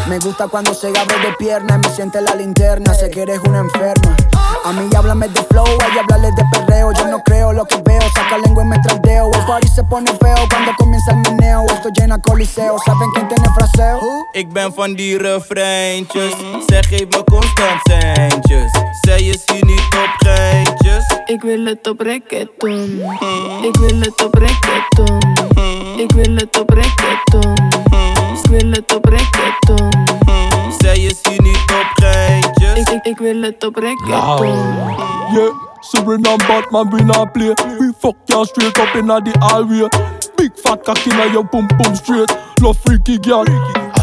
Me 0.07 0.19
gusta 0.19 0.47
cuando 0.47 0.73
se 0.73 0.87
abre 0.87 1.17
de 1.19 1.33
pierna 1.37 1.75
y 1.75 1.79
me 1.79 1.89
siente 1.89 2.21
la 2.21 2.35
linterna, 2.35 2.93
sé 2.93 3.09
que 3.09 3.21
eres 3.21 3.39
una 3.47 3.59
enferma. 3.59 4.15
A 4.65 4.71
mí 4.73 4.89
háblame 4.95 5.27
de 5.29 5.41
flow, 5.43 5.65
ella 5.65 6.01
hablarle 6.01 6.31
de 6.35 6.43
perreo. 6.51 6.91
Yo 6.91 7.07
no 7.07 7.19
creo 7.23 7.53
lo 7.53 7.65
que 7.65 7.81
veo, 7.83 8.01
saca 8.13 8.37
lengua 8.37 8.63
y 8.63 8.67
me 8.67 8.79
traldeo. 8.79 9.31
El 9.33 9.45
party 9.45 9.67
se 9.67 9.83
pone 9.83 10.11
feo 10.11 10.47
cuando 10.49 10.71
comienza 10.77 11.11
el 11.11 11.17
meneo. 11.17 11.65
Esto 11.67 11.89
llena 11.89 12.21
coliseo, 12.21 12.77
¿saben 12.85 13.09
quién 13.13 13.27
tiene 13.27 13.47
fraseo? 13.55 13.99
Ik 14.33 14.53
ben 14.53 14.73
van 14.73 14.95
die 14.95 15.17
refreintjes. 15.17 16.33
Zeg 16.67 16.87
geef 16.87 17.07
me 17.09 17.23
constant 17.23 17.81
centjes. 17.83 18.71
Zij 19.01 19.21
is 19.21 19.43
hier 19.45 19.65
niet 19.65 19.79
op 19.79 20.27
geintjes. 20.27 21.05
Ik 21.25 21.41
wil 21.41 21.65
het 21.65 21.87
op 21.87 21.99
reggaeton. 22.67 23.63
Ik 23.63 23.75
wil 23.77 23.99
het 23.99 24.23
op 24.25 24.33
reggaeton. 24.33 25.19
Ik 25.97 26.11
wil 26.11 26.35
het 26.35 26.59
op 26.59 26.69
reggaeton. 26.69 27.53
Ik 28.43 28.49
wil 28.49 28.71
het 28.71 28.95
op 28.95 29.05
reggaeton. 29.05 29.91
Zij 30.77 30.97
is 30.99 31.19
hier 31.29 31.41
niet 31.41 31.55
op 31.55 31.89
geintjes. 31.93 32.79
Ik, 32.79 32.89
ik, 32.89 33.05
ik 33.05 33.17
wil 33.17 33.41
het 33.41 33.65
op 33.65 33.75
reggaeton. 33.75 34.95
Yeah, 35.33 35.51
Suriname 35.79 36.45
Batman 36.47 36.89
we 36.89 37.03
not 37.03 37.31
play. 37.31 37.53
We 37.79 37.93
fuck 37.99 38.15
you 38.25 38.45
straight 38.45 38.77
up 38.77 38.95
inna 38.95 39.21
the 39.21 39.31
hallway. 39.39 39.89
Big 40.35 40.51
fat 40.55 40.83
cock 40.83 41.05
inna 41.05 41.25
your 41.25 41.47
pum 41.47 41.67
pum 41.67 41.95
straight. 41.95 42.37
Love 42.61 42.79
freaky 42.83 43.17
girl, 43.21 43.45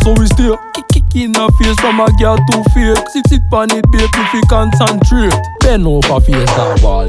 so 0.04 0.12
we 0.20 0.26
stay. 0.26 0.52
Kick 0.74 0.86
kick 0.92 1.16
in 1.16 1.32
the 1.32 1.48
face 1.58 1.80
from 1.80 1.98
a 2.00 2.06
girl 2.20 2.36
too 2.50 2.62
fake. 2.72 3.08
Sit 3.08 3.26
sit 3.28 3.42
pon 3.50 3.70
it 3.72 3.84
babe 3.90 4.12
if 4.12 4.34
you 4.34 4.42
concentrate. 4.48 5.34
Bend 5.60 5.86
over 5.86 6.20
face 6.20 6.52
that 6.54 6.80
wall 6.82 7.08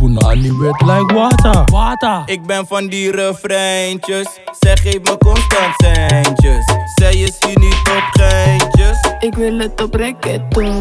put 0.00 0.24
on 0.24 0.44
it 0.44 0.54
wet 0.58 0.80
like 0.82 1.08
water. 1.12 1.64
Water. 1.70 2.22
Ik 2.26 2.42
ben 2.46 2.66
van 2.66 2.88
die 2.88 3.10
refreintjes. 3.10 4.26
Zeg 4.60 4.80
geef 4.82 5.00
me 5.02 5.16
constant 5.18 5.74
centjes. 5.76 6.64
Zij 6.94 7.14
is 7.14 7.36
hier 7.40 7.58
niet 7.58 7.80
op 7.96 8.08
geintjes. 8.10 8.98
Ik 9.20 9.34
wil 9.34 9.58
het 9.58 9.82
op 9.82 9.94
reggaeton. 9.94 10.80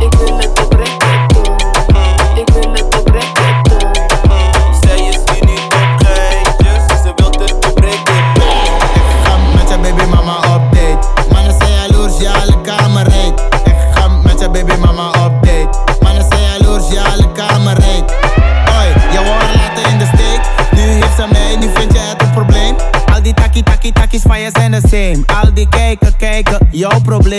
Ik 0.00 0.14
wil 0.18 0.36
het 0.36 0.64
op 0.64 0.72
reggaeton. 0.72 1.13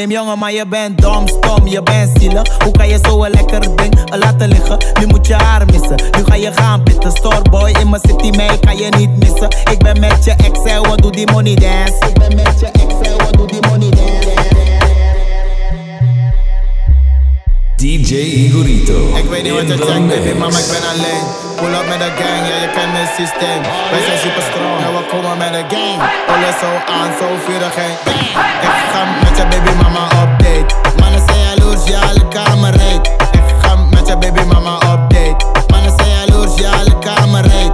Jongen, 0.10 0.40
maar 0.40 0.54
je 0.54 0.66
bent 0.68 1.02
dom, 1.02 1.28
stom, 1.28 1.68
je 1.68 1.84
bent 1.84 2.20
zielig. 2.20 2.58
Hoe 2.64 2.72
kan 2.72 2.88
je 2.88 3.00
zo 3.02 3.28
lekker 3.30 3.76
ding 3.76 4.18
laten 4.20 4.48
liggen? 4.48 4.78
Nu 5.00 5.06
moet 5.06 5.28
je 5.28 5.34
haar 5.34 5.66
missen, 5.66 5.96
nu 6.18 6.24
ga 6.26 6.36
je 6.36 6.52
gaan 6.52 6.84
pitten. 6.84 7.12
Storeboy 7.12 7.70
in 7.80 7.90
mijn 7.90 8.02
city, 8.08 8.30
mij 8.38 8.58
kan 8.60 8.78
je 8.78 8.90
niet 8.98 9.18
missen. 9.18 9.48
Ik 9.72 9.78
ben 9.78 10.00
met 10.00 10.24
je 10.24 10.32
ex, 10.32 10.64
en 10.64 10.88
wat 10.88 11.02
doe 11.02 11.12
die 11.12 11.32
money 11.32 11.56
dance? 11.56 12.08
Ik 12.08 12.14
ben 12.14 12.36
met 12.36 12.60
je 12.60 12.66
ex, 12.66 12.95
DJ 17.86 18.14
Igorito. 18.16 19.16
Ik 19.16 19.26
weet 19.30 19.44
niet 19.44 19.54
wat 19.54 19.68
je 19.68 19.78
checkt, 19.78 20.08
baby, 20.08 20.34
mama, 20.38 20.58
ik 20.58 20.70
ben 20.74 20.86
alleen. 20.94 21.26
Pull 21.56 21.74
up 21.80 21.88
met 21.92 22.00
de 22.04 22.12
gang, 22.20 22.42
ja, 22.50 22.56
je 22.64 22.70
kent 22.76 22.94
het 23.02 23.12
systeem. 23.20 23.62
Wij 23.92 24.02
zijn 24.08 24.20
super 24.26 24.44
strong, 24.50 24.78
en 24.86 24.92
we 24.98 25.04
komen 25.12 25.38
met 25.38 25.52
de 25.58 25.64
gang. 25.72 25.98
Alles 26.34 26.58
zo 26.64 26.70
aan, 26.96 27.12
zo 27.20 27.28
vurig 27.46 27.76
en 27.86 27.94
bang. 28.06 28.28
Ik 28.68 28.76
ga 28.92 29.02
met 29.24 29.38
je 29.38 29.46
baby 29.52 29.74
mama 29.82 30.04
update. 30.24 30.70
Mannen 31.00 31.22
zijn 31.28 31.42
jaloers, 31.48 31.84
ja, 31.92 32.00
alle 32.10 32.28
kamer 32.36 32.72
reed. 32.84 33.06
Ik 33.40 33.48
ga 33.62 33.72
met 33.76 34.08
je 34.08 34.18
baby 34.18 34.44
mama 34.54 34.74
update. 34.94 35.40
Mannen 35.72 35.94
zijn 35.98 36.12
jaloers, 36.20 36.54
ja, 36.64 36.72
alle 36.80 36.96
kamer 37.08 37.42
reed. 37.54 37.74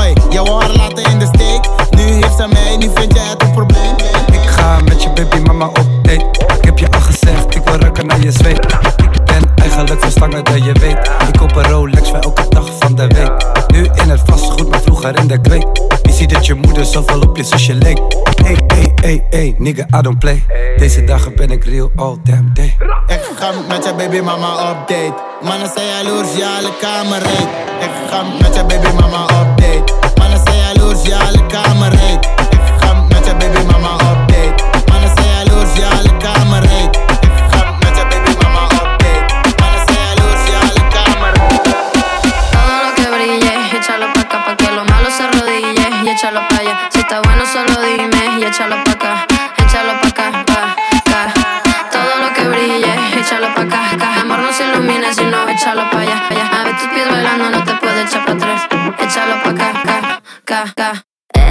Oi, 0.00 0.12
jouw 0.30 0.48
haar 0.58 0.72
laten 0.80 1.04
in 1.12 1.18
de 1.18 1.28
steek. 1.34 1.62
Nu 1.96 2.04
heeft 2.20 2.36
ze 2.40 2.46
mij, 2.56 2.76
nu 2.76 2.86
vind 2.94 3.10
jij 3.18 3.28
het 3.32 3.42
een 3.42 3.52
probleem. 3.58 3.94
Ik 4.38 4.46
ga 4.54 4.78
met 4.88 5.02
je 5.02 5.10
baby 5.16 5.38
mama 5.46 5.66
op 5.66 5.88
date. 6.02 6.26
Ik 6.58 6.64
heb 6.64 6.78
je 6.78 6.86
al 6.90 7.00
gezegd, 7.00 7.27
wil 7.68 7.78
ruiken 7.78 8.06
naar 8.06 8.20
je 8.20 8.32
zweet. 8.32 8.64
Ik 8.96 9.24
ben 9.24 9.54
eigenlijk 9.56 10.00
verstangen 10.00 10.44
dat 10.44 10.64
je 10.64 10.72
weet. 10.72 11.10
Ik 11.28 11.38
koop 11.38 11.56
een 11.56 11.64
Rolex 11.64 12.08
voor 12.08 12.18
elke 12.18 12.46
dag 12.48 12.66
van 12.78 12.94
de 12.94 13.06
week. 13.06 13.46
Nu 13.66 13.88
in 14.02 14.10
het 14.10 14.20
vastgoed, 14.24 14.70
maar 14.70 14.80
vroeger 14.80 15.18
in 15.18 15.26
de 15.26 15.40
kweek. 15.40 15.66
Je 16.02 16.12
ziet 16.12 16.30
dat 16.30 16.46
je 16.46 16.54
moeder 16.54 16.84
zoveel 16.84 17.20
op 17.20 17.36
je 17.36 17.44
zusje 17.44 17.74
leek. 17.74 18.00
Hey, 18.44 18.56
hey, 18.66 18.92
hey, 18.94 19.24
hey, 19.30 19.54
nigga, 19.58 19.86
I 19.98 20.02
don't 20.02 20.18
play. 20.18 20.44
Deze 20.76 21.04
dagen 21.04 21.36
ben 21.36 21.50
ik 21.50 21.64
real 21.64 21.90
all 21.96 22.16
damn 22.24 22.50
day. 22.54 22.76
Ik 23.06 23.20
ga 23.38 23.52
met 23.68 23.84
je 23.84 23.94
baby 23.94 24.20
mama 24.20 24.70
op 24.70 24.88
date. 24.88 25.14
Mannen 25.42 25.70
zijn 25.74 25.86
jaloers, 25.86 26.36
ja, 26.36 26.56
alle 26.56 26.72
kamer 26.80 27.18
reed. 27.18 27.48
Ik 27.80 27.90
ga 28.10 28.22
met 28.40 28.54
je 28.54 28.64
baby 28.64 28.94
mama 29.00 29.22
op 29.22 29.60
date. 29.60 29.92
Mannen 30.18 30.40
zijn 30.44 30.56
jaloers, 30.56 31.02
ja, 31.02 31.18
alle 31.18 31.46
kamer 31.46 31.90
reed. 31.90 32.37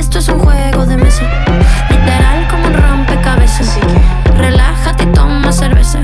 Esto 0.08 0.20
es 0.20 0.30
un 0.30 0.40
juego 0.40 0.86
de 0.86 0.96
mesa, 0.96 1.24
literal 1.90 2.48
como 2.50 2.68
un 2.68 2.74
rompecabezas. 2.74 3.78
Relájate 4.38 5.04
y 5.04 5.08
toma 5.08 5.52
cerveza. 5.52 6.00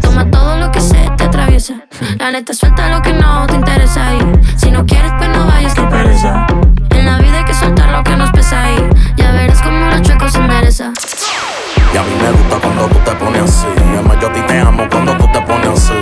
Toma 0.00 0.24
todo 0.30 0.56
lo 0.56 0.70
que 0.70 0.80
se 0.80 1.10
te 1.16 1.24
atraviesa. 1.24 1.74
La 2.20 2.30
neta 2.30 2.54
suelta 2.54 2.88
lo 2.90 3.02
que 3.02 3.12
no 3.12 3.48
te 3.48 3.56
interesa 3.56 4.14
y 4.14 4.20
si 4.56 4.70
no 4.70 4.86
quieres 4.86 5.10
pues 5.18 5.30
no 5.30 5.46
vayas 5.48 5.74
que 5.74 5.82
pereza. 5.82 6.46
En 6.90 7.04
la 7.04 7.18
vida 7.18 7.38
hay 7.38 7.44
que 7.44 7.54
soltar 7.54 7.90
lo 7.90 8.04
que 8.04 8.16
nos 8.16 8.30
pesa 8.30 8.70
y 8.70 8.88
ya 9.16 9.32
verás 9.32 9.60
como 9.62 9.84
los 9.86 10.00
chuecos 10.02 10.32
se 10.32 10.38
endereza. 10.38 10.92
Y 11.92 11.96
a 11.96 12.02
mí 12.02 12.10
me 12.22 12.30
gusta 12.30 12.56
cuando 12.62 12.86
tú 12.86 12.98
te 13.04 13.10
pones 13.16 13.42
así. 13.42 13.66
Además, 13.92 14.16
yo 14.20 14.28
a 14.28 14.32
ti 14.32 14.40
te 14.46 14.60
amo 14.60 14.84
cuando 14.88 15.16
tú 15.16 15.26
te 15.32 15.40
pones 15.40 15.70
así. 15.70 15.94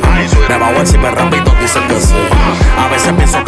Me 0.51 0.59
bajo 0.59 0.81
encima 0.81 1.11
rápido, 1.13 1.51
dicen 1.59 1.89
que 1.89 1.99
sí. 1.99 2.15
A 2.79 2.89
veces 2.89 3.11
pienso 3.15 3.43
que 3.43 3.48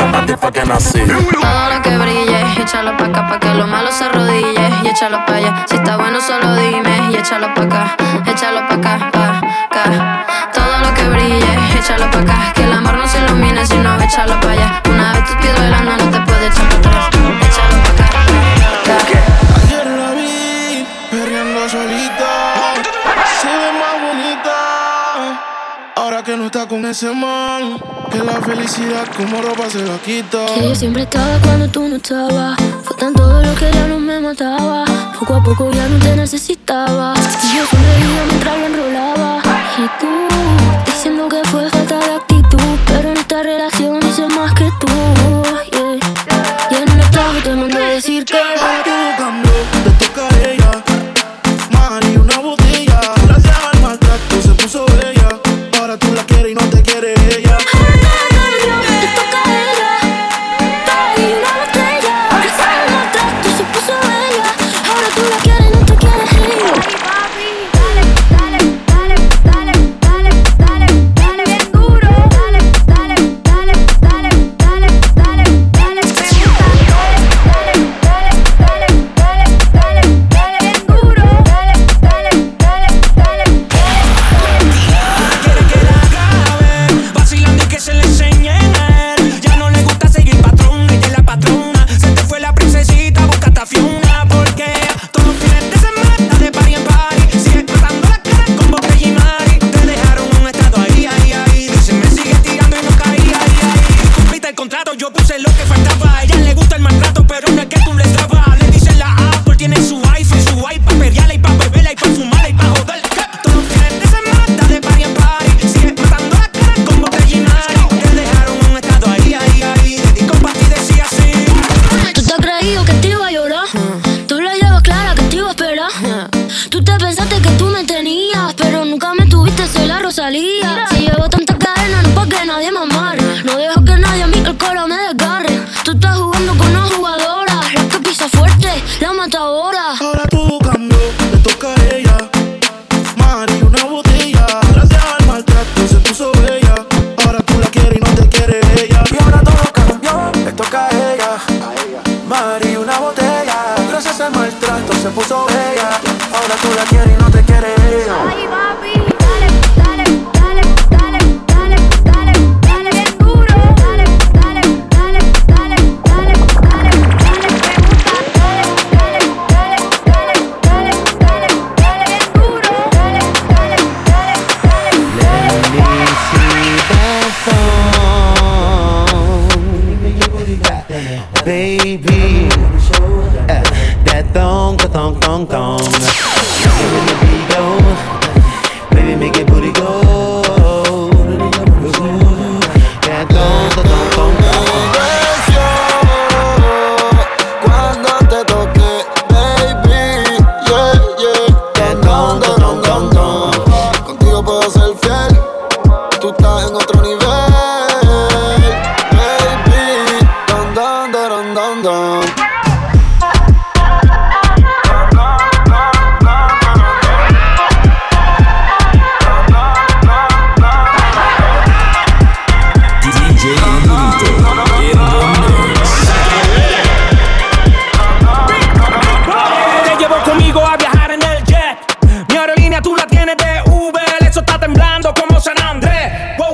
fue 0.50 0.62
que 0.62 0.68
nací. 0.68 1.00
Todo 1.00 1.70
lo 1.74 1.82
que 1.82 1.96
brille, 1.96 2.40
échalo 2.60 2.96
pa' 2.96 3.06
acá 3.06 3.28
pa' 3.28 3.38
que 3.38 3.54
lo 3.54 3.66
malo 3.66 3.90
se 3.92 4.04
arrodille 4.04 4.70
y 4.82 4.88
échalo 4.88 5.24
pa' 5.26 5.36
allá. 5.36 5.64
Si 5.66 5.76
está 5.76 5.96
bueno 5.96 6.20
solo 6.20 6.54
dime 6.56 7.10
y 7.10 7.16
échalo 7.16 7.52
pa' 7.54 7.62
acá, 7.62 7.96
échalo 8.26 8.66
pa' 8.68 8.74
acá, 8.74 9.10
pa' 9.12 9.40
acá. 9.66 10.26
Todo 10.52 10.78
lo 10.84 10.94
que 10.94 11.04
brille, 11.08 11.78
échalo 11.78 12.10
pa' 12.10 12.20
acá, 12.20 12.52
que 12.54 12.64
el 12.64 12.72
amor 12.72 12.94
no 12.94 13.06
se 13.06 13.18
ilumina 13.18 13.64
si 13.64 13.76
no 13.78 14.00
échalo 14.00 14.38
pa' 14.40 14.50
allá. 14.50 14.82
Una 14.88 15.12
vez 15.12 15.24
tus 15.24 15.36
pies 15.36 15.58
bailando 15.58 15.96
no 15.96 16.10
te 16.10 16.20
puedes 16.20 16.56
echar 16.56 16.68
para 16.68 16.78
atrás. 16.78 17.06
Échalo 17.46 17.76
pa' 17.84 17.90
acá, 17.90 18.08
pa' 18.86 18.94
acá. 19.02 19.20
Ayer 19.62 19.86
la 19.86 20.10
vi 20.12 20.86
perreando 21.10 21.68
solita. 21.68 22.30
Se 23.40 23.48
ve 23.48 23.70
más 23.80 23.96
bonita. 24.04 24.54
Ahora 25.96 26.22
que 26.22 26.36
no 26.36 26.46
está 26.46 26.66
con 26.66 26.84
ese 26.86 27.10
man. 27.14 27.99
La 28.24 28.38
felicidad 28.42 29.06
como 29.16 29.40
ropa 29.40 29.70
se 29.70 29.82
la 29.82 29.96
quita. 29.98 30.44
Que 30.54 30.68
yo 30.68 30.74
siempre 30.74 31.02
estaba 31.04 31.38
cuando 31.42 31.68
tú 31.68 31.88
no 31.88 31.96
estabas. 31.96 32.58
Fue 32.84 32.94
tan 32.98 33.14
todo 33.14 33.42
lo 33.42 33.54
que 33.54 33.70
ya 33.72 33.86
no 33.86 33.98
me 33.98 34.20
mataba. 34.20 34.84
Poco 35.18 35.36
a 35.36 35.42
poco 35.42 35.70
ya 35.72 35.88
no 35.88 35.98
te 35.98 36.14
necesitaba. 36.14 37.14
Y 37.16 37.56
yo 37.56 37.64
sonreía 37.66 38.24
mientras 38.28 38.58
lo 38.58 38.66
enrolaba. 38.66 39.42
Y 39.78 39.88
tú, 39.98 40.28
diciendo 40.84 41.28
que 41.30 41.42
fue 41.48 41.70
falta 41.70 41.98
de 41.98 42.14
actitud. 42.16 42.78
Pero 42.88 43.10
en 43.10 43.16
esta 43.16 43.42
relación 43.42 43.98
hice 44.02 44.26
más 44.28 44.52
que 44.52 44.68
tú. 44.80 44.86
Yeah. 45.72 45.98
Y 46.70 46.74
en 46.74 47.00
el 47.00 47.10
trabajo 47.10 47.38
te 47.42 47.54
mandó 47.54 47.78
a 47.78 47.88
decir 47.88 48.26
que 48.26 48.36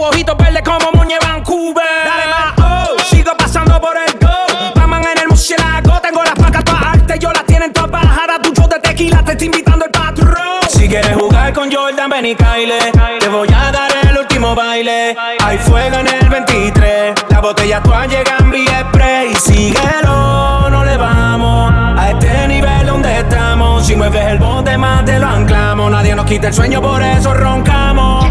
ojitos 0.08 0.36
verdes 0.36 0.62
como 0.62 0.90
Moñe 0.92 1.16
Vancouver. 1.20 1.84
Dale 2.04 2.26
más, 2.30 2.54
oh. 2.58 2.96
Sigo 3.10 3.32
pasando 3.36 3.80
por 3.80 3.96
el 3.96 4.18
go. 4.18 4.72
Paman 4.74 5.04
en 5.04 5.18
el 5.22 5.28
murciélago. 5.28 6.00
Tengo 6.00 6.22
las 6.22 6.34
placas 6.34 6.64
todas 6.64 6.82
altas. 6.82 7.18
Yo 7.18 7.32
las 7.32 7.44
tienen 7.44 7.72
todas 7.72 7.90
bajadas. 7.90 8.40
Tu 8.42 8.52
show 8.52 8.68
de 8.68 8.78
tequila 8.80 9.22
te 9.24 9.32
está 9.32 9.44
invitando 9.44 9.84
el 9.84 9.90
patrón. 9.90 10.60
Si 10.68 10.88
quieres 10.88 11.14
jugar 11.16 11.52
con 11.52 11.70
Jordan, 11.72 12.10
ven 12.10 12.26
y 12.26 12.34
Kyle. 12.34 12.78
Te 13.20 13.28
voy 13.28 13.48
a 13.48 13.72
dar 13.72 13.90
el 14.08 14.18
último 14.18 14.54
baile. 14.54 15.16
Hay 15.42 15.58
fuego 15.58 15.98
en 15.98 16.08
el 16.08 16.28
23. 16.28 17.14
La 17.28 17.40
botella 17.40 17.82
todas 17.82 18.08
llegan 18.08 18.50
vía 18.50 18.86
spray. 18.88 19.34
Síguelo, 19.34 20.70
no 20.70 20.84
le 20.84 20.96
vamos 20.96 21.72
a 21.72 22.10
este 22.10 22.48
nivel 22.48 22.86
donde 22.86 23.18
estamos. 23.20 23.86
Si 23.86 23.96
mueves 23.96 24.24
el 24.26 24.38
bote 24.38 24.76
más 24.78 25.04
te 25.04 25.18
lo 25.18 25.26
anclamos. 25.26 25.90
Nadie 25.90 26.14
nos 26.14 26.26
quita 26.26 26.48
el 26.48 26.54
sueño, 26.54 26.80
por 26.80 27.02
eso 27.02 27.34
roncamos. 27.34 28.25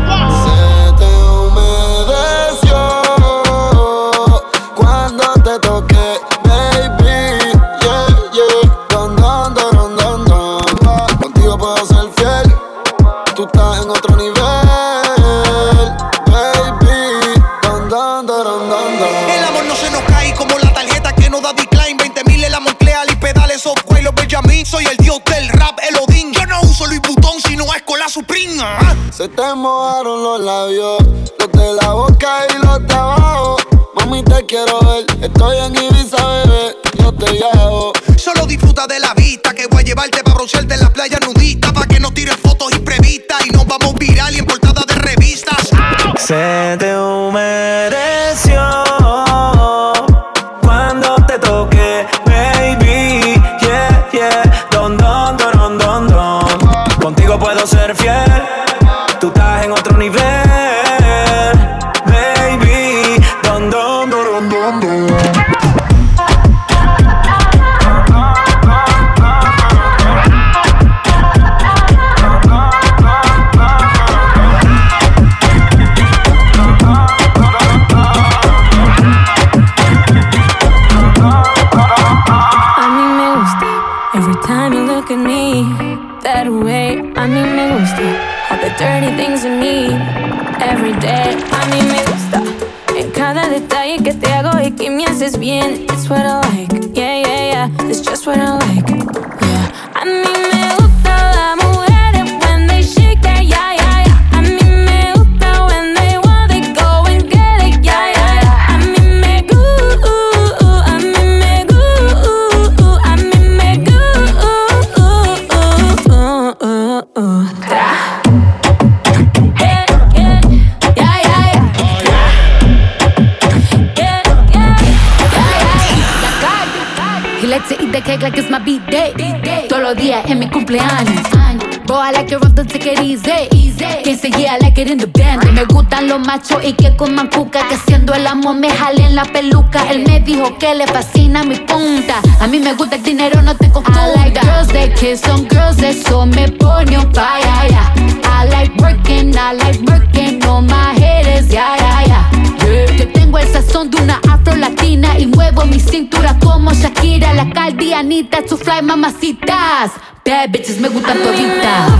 It 134.77 134.89
in 134.89 134.97
the 134.97 135.07
band. 135.07 135.51
Me 135.53 135.65
gustan 135.65 136.07
los 136.07 136.19
machos 136.19 136.63
y 136.63 136.73
que 136.73 136.95
coman 136.95 137.27
cuca. 137.27 137.67
Que 137.67 137.75
haciendo 137.75 138.13
el 138.13 138.27
amor 138.27 138.55
me 138.55 138.69
jalen 138.69 139.15
la 139.15 139.23
peluca. 139.25 139.89
Él 139.91 140.03
me 140.07 140.19
dijo 140.19 140.57
que 140.57 140.75
le 140.75 140.87
fascina 140.87 141.43
mi 141.43 141.55
punta. 141.55 142.15
A 142.39 142.47
mí 142.47 142.59
me 142.59 142.73
gusta 142.73 142.95
el 142.95 143.03
dinero, 143.03 143.41
no 143.41 143.55
te 143.55 143.69
confunda. 143.69 144.05
I 144.05 144.15
like 144.15 144.41
girls 144.41 144.67
that 144.69 144.95
kiss 144.99 145.27
on 145.27 145.47
girls, 145.47 145.81
eso 145.81 146.25
me 146.25 146.47
pone 146.49 146.95
on 146.95 147.13
fire. 147.13 147.41
yeah. 147.69 147.93
I 148.23 148.45
like 148.49 148.75
working, 148.81 149.35
I 149.37 149.53
like 149.53 149.79
working 149.81 150.43
on 150.45 150.67
my 150.67 150.93
haters, 150.93 151.49
yeah, 151.51 151.75
yeah, 151.77 152.05
yeah. 152.05 152.31
Yeah. 152.65 152.95
Yo 152.97 153.11
tengo 153.11 153.37
el 153.37 153.47
sazón 153.47 153.89
de 153.89 154.01
una 154.01 154.19
afro 154.29 154.55
latina 154.55 155.17
y 155.17 155.27
muevo 155.27 155.65
mi 155.65 155.79
cintura 155.79 156.37
como 156.39 156.73
Shakira, 156.73 157.33
la 157.33 157.49
caldianita, 157.49 158.39
su 158.47 158.57
fly 158.57 158.81
mamacitas. 158.81 159.91
Bad 160.25 160.49
bitches 160.49 160.79
me 160.79 160.89
gustan 160.89 161.17
toditas. 161.19 161.91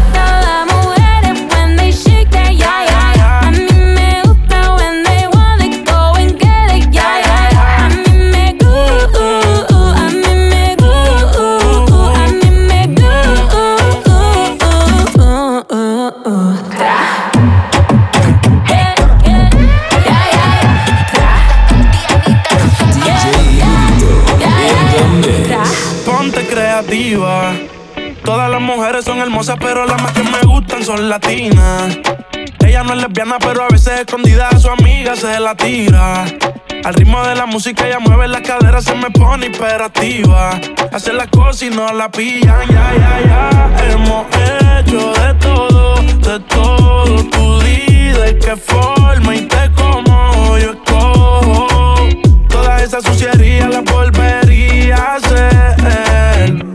Todas 28.23 28.49
las 28.49 28.61
mujeres 28.61 29.05
son 29.05 29.19
hermosas, 29.19 29.57
pero 29.59 29.85
las 29.85 30.01
más 30.01 30.11
que 30.13 30.23
me 30.23 30.44
son 30.85 31.09
latinas. 31.09 31.97
Ella 32.63 32.83
no 32.83 32.93
es 32.93 33.01
lesbiana, 33.01 33.37
pero 33.39 33.63
a 33.63 33.67
veces 33.69 34.01
escondida 34.01 34.49
a 34.49 34.59
su 34.59 34.69
amiga 34.69 35.15
se 35.15 35.39
la 35.39 35.55
tira. 35.55 36.25
Al 36.83 36.93
ritmo 36.93 37.23
de 37.23 37.33
la 37.33 37.47
música 37.47 37.87
ella 37.87 37.97
mueve 37.97 38.27
las 38.27 38.41
caderas, 38.41 38.83
se 38.83 38.93
me 38.93 39.09
pone 39.09 39.47
hiperactiva. 39.47 40.51
Hace 40.91 41.13
las 41.13 41.27
cosas 41.29 41.63
y 41.63 41.69
no 41.71 41.91
la 41.91 42.11
pillan, 42.11 42.67
ya, 42.69 42.93
ya, 42.93 43.19
ya. 43.25 43.91
Hemos 43.91 44.27
hecho 44.27 45.11
de 45.13 45.33
todo, 45.39 45.95
de 45.95 46.39
todo. 46.41 47.23
Tú 47.31 47.59
di 47.61 48.09
de 48.09 48.37
qué 48.37 48.55
forma 48.55 49.35
y 49.35 49.41
te 49.41 49.71
como 49.71 50.55
yo 50.59 50.71
escojo. 50.73 51.97
Toda 52.47 52.83
esa 52.83 53.01
suciería 53.01 53.69
la 53.69 53.81
volvería 53.81 54.97
a 54.97 55.15
hacer. 55.15 56.74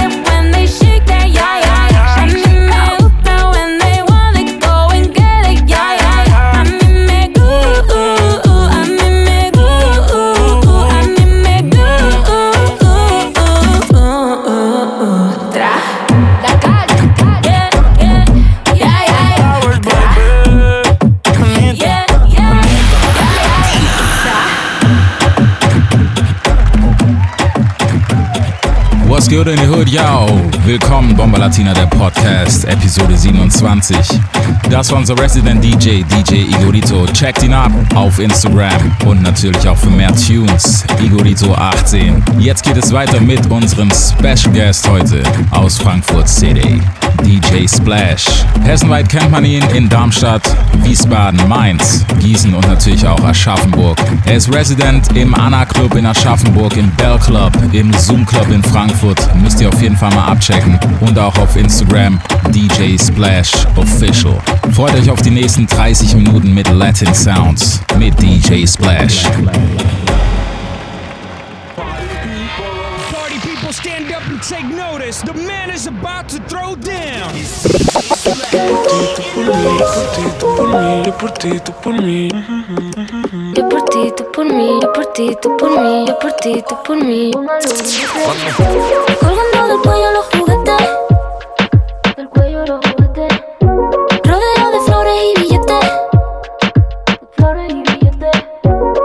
good 29.43 29.53
in 29.53 29.57
the 29.57 29.65
hood, 29.65 29.89
yo? 29.89 30.27
Willkommen, 30.65 31.15
Bomber 31.15 31.39
Latina, 31.39 31.73
der 31.73 31.87
Podcast, 31.87 32.63
Episode 32.65 33.17
27. 33.17 33.97
Das 34.69 34.91
war 34.91 34.99
unser 34.99 35.17
Resident 35.17 35.63
DJ, 35.63 36.03
DJ 36.03 36.43
Igorito. 36.55 37.07
Checkt 37.07 37.41
ihn 37.41 37.53
ab 37.53 37.71
auf 37.95 38.19
Instagram 38.19 38.95
und 39.05 39.23
natürlich 39.23 39.67
auch 39.67 39.77
für 39.77 39.89
mehr 39.89 40.13
Tunes, 40.15 40.85
Igorito18. 40.99 42.21
Jetzt 42.37 42.63
geht 42.63 42.77
es 42.77 42.91
weiter 42.91 43.19
mit 43.19 43.49
unserem 43.49 43.89
Special 43.89 44.53
Guest 44.53 44.87
heute 44.87 45.23
aus 45.49 45.79
Frankfurt 45.79 46.29
City, 46.29 46.79
DJ 47.23 47.67
Splash. 47.67 48.25
Hessenweit 48.63 49.09
kennt 49.09 49.31
man 49.31 49.45
ihn 49.45 49.63
in 49.75 49.89
Darmstadt, 49.89 50.43
Wiesbaden, 50.83 51.47
Mainz, 51.47 52.05
Gießen 52.19 52.53
und 52.53 52.67
natürlich 52.67 53.05
auch 53.07 53.23
Aschaffenburg. 53.23 53.97
Er 54.25 54.37
ist 54.37 54.53
Resident 54.53 55.15
im 55.15 55.33
Anna 55.35 55.65
Club 55.65 55.95
in 55.95 56.05
Aschaffenburg, 56.05 56.75
im 56.77 56.89
Bell 56.91 57.17
Club, 57.19 57.51
im 57.71 57.93
Zoom 57.93 58.25
Club 58.25 58.49
in 58.51 58.63
Frankfurt. 58.63 59.19
Müsst 59.35 59.61
ihr 59.61 59.69
auf 59.69 59.81
jeden 59.81 59.97
Fall 59.97 60.13
mal 60.15 60.25
abchecken. 60.25 60.79
Und 61.01 61.17
auch 61.17 61.37
auf 61.37 61.55
Instagram 61.55 62.19
DJ 62.49 62.97
Splash 62.97 63.51
Official. 63.75 64.37
Freut 64.73 64.95
euch 64.95 65.09
auf 65.09 65.21
die 65.21 65.31
nächsten 65.31 65.67
30 65.67 66.15
Minuten 66.15 66.53
mit 66.53 66.69
Latin 66.69 67.13
Sounds 67.13 67.81
mit 67.97 68.19
DJ 68.21 68.65
Splash. 68.65 69.25
About 76.01 76.27
to 76.27 76.39
throw 76.49 76.75
por 81.13 81.31
ti, 81.33 81.59
tú 81.59 81.71
por 81.83 81.93
mí. 82.01 82.29
Yo 83.55 83.69
por 83.69 83.81
ti, 83.85 84.11
tú 84.17 84.23
por 84.31 84.45
mí. 84.45 84.79
Yo 84.81 84.91
por 84.93 85.05
ti, 85.13 85.37
tú 85.39 85.55
por 85.57 85.69
mí. 85.69 86.05
Yo 86.07 86.17
por 86.17 86.31
ti, 86.33 86.63
tú 86.67 86.75
por 86.83 86.97
mí. 86.97 87.31
Colgando 89.19 89.67
del 89.67 89.79
cuello 89.83 90.11
los 90.11 90.25
juguetes. 90.33 90.81
Del 92.17 92.29
cuello 92.29 92.65
los 92.65 92.79
juguetes. 92.85 93.31
Rodeo 94.23 94.71
de 94.71 94.79
flores 94.85 95.15
y 95.23 95.39
billetes. 95.41 95.85
Flores 97.37 97.71
y 97.71 97.81
billetes. 97.83 98.43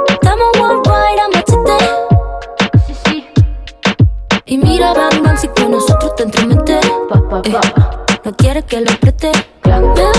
Estamos 0.09 0.49
worldwide 0.59 1.21
a 1.21 1.29
machete. 1.29 1.79
Y 4.47 4.57
mira, 4.59 4.95
bang, 4.95 5.23
bang, 5.23 5.37
si 5.37 5.49
nosotros 5.69 6.15
te. 6.17 6.56
Eh, 7.44 7.53
no 8.25 8.33
quieres 8.37 8.64
que 8.64 8.81
lo 8.81 8.90
preste. 9.01 9.31
Me 9.64 10.15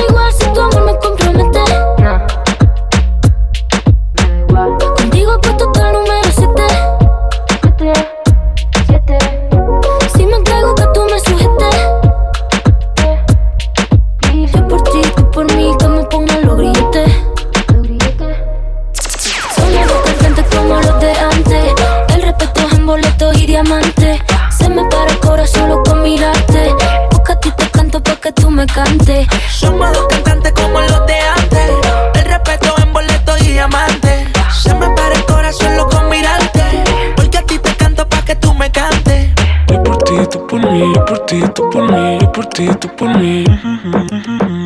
ti, 42.57 42.67
tú 42.79 42.87
por 42.95 43.15
mí. 43.19 43.43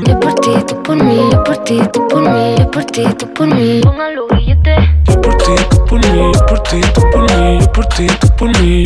Yo 0.07 0.19
por 0.21 0.33
ti, 0.35 0.51
tú 0.65 0.81
por 0.81 0.95
mí, 0.95 1.17
yo 1.29 1.43
por 1.43 1.57
ti, 1.57 1.81
tú 1.91 2.07
por 2.07 2.21
mí, 2.21 2.55
yo 2.57 2.71
por 2.71 2.85
ti, 2.85 3.03
tú 3.19 3.27
por 3.33 3.47
mí. 3.47 3.81
Pongan 3.83 4.15
los 4.15 4.27
billetes. 4.29 4.79
Yo 5.09 5.21
por 5.21 5.35
ti, 5.35 5.55
tú 5.69 5.85
por 5.85 5.99
mí, 5.99 6.31
yo 6.33 6.45
por 6.45 6.59
ti, 6.63 6.81
tú 6.93 7.01
por 7.11 7.21
mí, 7.23 7.59
yo 7.59 7.71
por 7.73 7.85
ti, 7.87 8.07
tú 8.21 8.27
por 8.37 8.61
mí. 8.61 8.83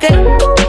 Es 0.00 0.08
que, 0.08 0.08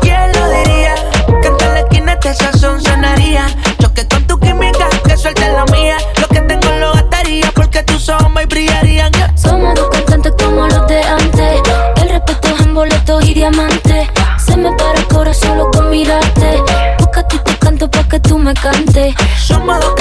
¿quién 0.02 0.32
lo 0.34 0.50
diría? 0.50 0.96
Que 1.42 1.48
en 1.48 1.58
la 1.58 1.80
esquina 1.80 2.14
este 2.14 2.34
sazón 2.34 2.82
sonaría. 2.82 3.48
Choque 3.80 4.08
con 4.08 4.26
tu 4.28 4.40
química, 4.40 4.90
que 5.06 5.18
suelte 5.18 5.52
la 5.52 5.66
mía. 5.66 5.98
Lo 6.22 6.28
que 6.28 6.42
tengo 6.42 6.70
lo 6.80 6.94
gastaría 6.94 7.52
porque 7.56 7.84
tus 7.84 8.10
ojos 8.10 8.32
me 8.32 8.46
brillarían. 8.46 9.12
Somos 9.38 9.76
dos 9.76 9.90
cantantes 9.90 10.34
como 10.44 10.68
los 10.68 10.88
de 10.88 11.02
antes. 11.04 11.62
El 12.02 12.10
respeto 12.10 12.48
es 12.48 12.62
en 12.62 12.74
boletos 12.74 13.26
y 13.26 13.34
diamantes. 13.34 14.10
Se 14.46 14.58
me 14.58 14.72
para 14.74 15.00
el 15.00 15.08
corazón 15.08 15.50
solo 15.50 15.72
con 15.72 15.90
mirarte. 15.90 16.64
Porque 16.98 17.20
a 17.20 17.28
ti 17.28 17.40
te 17.40 17.58
canto 17.58 17.90
para 17.90 18.08
que 18.08 18.20
tú 18.20 18.38
me 18.38 18.54
cantes. 18.54 19.16
Somos 19.38 19.80
dos 19.80 19.95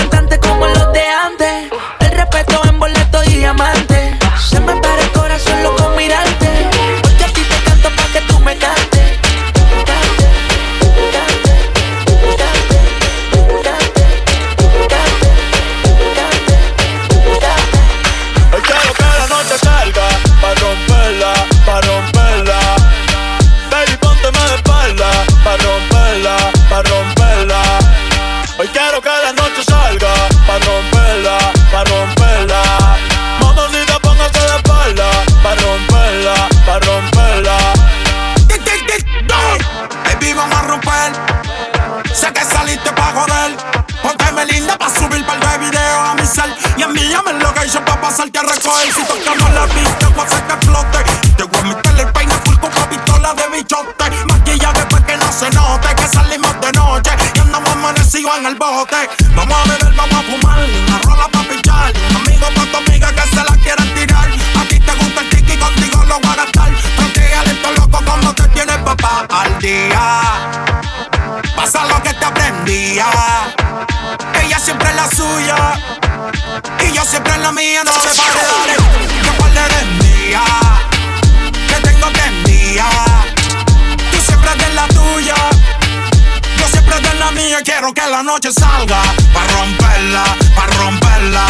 noche 88.25 88.51
salga. 88.51 89.01
Pa' 89.33 89.47
romperla, 89.55 90.25
pa' 90.57 90.67
romperla. 90.79 91.45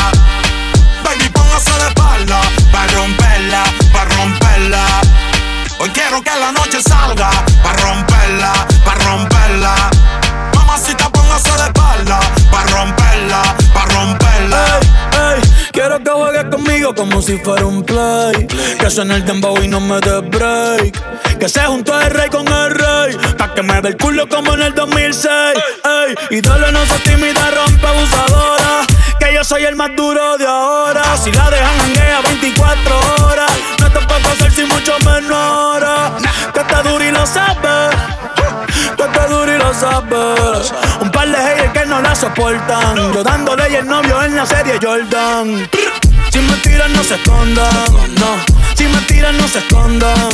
Baby, 1.04 1.28
póngase 1.30 1.72
de 1.80 1.88
espalda. 1.88 2.40
Pa' 2.72 2.86
romperla, 2.94 3.62
pa' 3.92 4.04
romperla. 4.16 4.84
Hoy 5.78 5.90
quiero 5.90 6.20
que 6.22 6.34
la 6.38 6.50
noche 6.52 6.80
salga. 6.82 7.30
Pa' 7.62 7.72
romperla, 7.82 8.52
pa' 8.84 8.94
romperla. 9.06 9.74
Mamacita, 10.54 11.08
póngase 11.10 11.52
de 11.56 11.66
espalda. 11.70 12.18
Pa' 12.50 12.64
romperla, 12.74 13.42
pa' 13.72 13.86
romperla. 13.94 14.64
Ey, 15.12 15.40
quiero 15.72 16.02
que 16.02 16.10
juegues 16.10 16.44
conmigo 16.50 16.94
como 16.94 17.22
si 17.22 17.38
fuera 17.38 17.64
un 17.66 17.82
play. 17.84 18.46
Que 18.78 18.90
suene 18.90 19.14
el 19.14 19.24
dembow 19.24 19.62
y 19.62 19.68
no 19.68 19.80
me 19.80 20.00
dé 20.00 20.20
break. 20.20 21.13
Que 21.44 21.50
se 21.50 21.60
juntó 21.66 22.00
el 22.00 22.10
rey 22.10 22.30
con 22.30 22.48
el 22.48 22.70
rey. 22.70 23.18
Pa' 23.36 23.52
que 23.52 23.62
me 23.62 23.78
ve 23.82 23.90
el 23.90 23.98
culo 23.98 24.26
como 24.26 24.54
en 24.54 24.62
el 24.62 24.74
2006. 24.74 25.28
Ey, 25.28 26.14
y 26.30 26.40
dale 26.40 26.72
no 26.72 26.86
se 26.86 26.98
tímida, 27.00 27.50
rompe 27.50 27.86
abusadora. 27.86 28.80
Que 29.20 29.34
yo 29.34 29.44
soy 29.44 29.64
el 29.64 29.76
más 29.76 29.94
duro 29.94 30.38
de 30.38 30.46
ahora. 30.46 31.02
Si 31.22 31.30
la 31.32 31.50
dejan 31.50 31.78
janguea 31.80 32.22
24 32.22 32.98
horas. 33.26 33.52
No 33.78 33.90
te 33.90 34.06
puedo 34.06 34.28
hacer 34.30 34.52
sin 34.52 34.68
mucho 34.68 34.96
menor. 35.04 35.84
Que 36.54 36.60
está 36.60 36.82
duro 36.82 37.04
y 37.04 37.10
lo 37.10 37.26
sabes. 37.26 37.94
Que 38.96 39.02
está 39.02 39.26
duro 39.26 39.54
y 39.54 39.58
lo 39.58 39.74
sabes. 39.74 40.72
Un 41.02 41.10
par 41.10 41.28
de 41.28 41.36
haters 41.36 41.72
que 41.74 41.84
no 41.84 42.00
la 42.00 42.14
soportan. 42.14 43.12
Yo 43.12 43.22
dándole 43.22 43.70
y 43.70 43.74
el 43.74 43.86
novio 43.86 44.22
en 44.22 44.34
la 44.34 44.46
serie 44.46 44.78
Jordan. 44.80 45.68
Si 46.34 46.40
me 46.40 46.56
tiran 46.56 46.92
no 46.92 47.04
se 47.04 47.14
escondan, 47.14 47.70
no. 48.18 48.44
Si 48.74 48.88
me 48.88 49.00
tiran 49.02 49.36
no 49.36 49.46
se 49.46 49.58
escondan. 49.58 50.28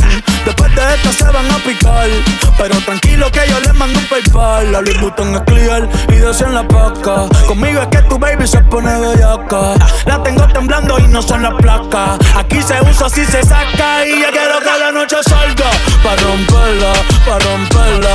Después 0.46 0.74
de 0.74 0.94
esto 0.94 1.12
se 1.12 1.24
van 1.24 1.44
a 1.50 1.58
picar. 1.58 2.08
Pero 2.56 2.74
tranquilo 2.86 3.30
que 3.30 3.40
yo 3.46 3.60
les 3.60 3.74
mando 3.74 3.98
un 3.98 4.06
paypal. 4.06 4.72
La 4.72 4.80
Louis 4.80 4.96
es 4.96 5.40
clear 5.42 5.86
y 6.08 6.16
dos 6.16 6.40
en 6.40 6.54
la 6.54 6.66
paca. 6.66 7.26
Conmigo 7.46 7.82
es 7.82 7.88
que 7.88 7.98
tu 8.08 8.18
baby 8.18 8.46
se 8.46 8.60
pone 8.60 8.98
bellaca. 8.98 9.74
La 10.06 10.22
tengo 10.22 10.48
temblando 10.48 10.98
y 11.00 11.06
no 11.08 11.20
son 11.20 11.42
las 11.42 11.52
placas. 11.60 12.18
Aquí 12.34 12.62
se 12.62 12.80
usa, 12.80 13.04
así 13.04 13.26
se 13.26 13.42
saca. 13.42 14.06
Y 14.06 14.22
ya 14.22 14.30
quiero 14.30 14.58
que 14.60 14.78
la 14.78 14.92
noche 14.92 15.16
salga. 15.28 15.70
Pa' 16.02 16.16
romperla, 16.16 16.94
pa' 17.26 17.38
romperla. 17.40 18.14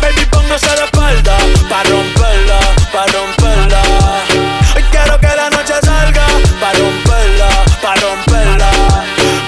Baby, 0.00 0.24
póngase 0.30 0.68
de 0.68 0.84
espalda. 0.84 1.38
Pa' 1.68 1.82
romperla, 1.90 2.60
pa' 2.92 3.06
romperla. 3.06 3.82
Hoy 4.76 4.84
quiero 4.92 5.18
que 5.18 5.26
la 5.26 5.50
noche. 5.50 5.57
Pa' 6.68 6.74
romperla, 6.74 7.48
pa' 7.80 7.94
romperla. 7.94 8.70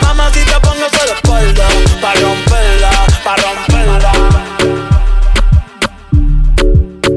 Mamacita, 0.01 0.59
póngase 0.59 1.05
de 1.05 1.12
espalda. 1.12 1.66
Pa' 2.01 2.14
romperla, 2.14 2.91
pa' 3.23 3.37
romperla. 3.37 4.12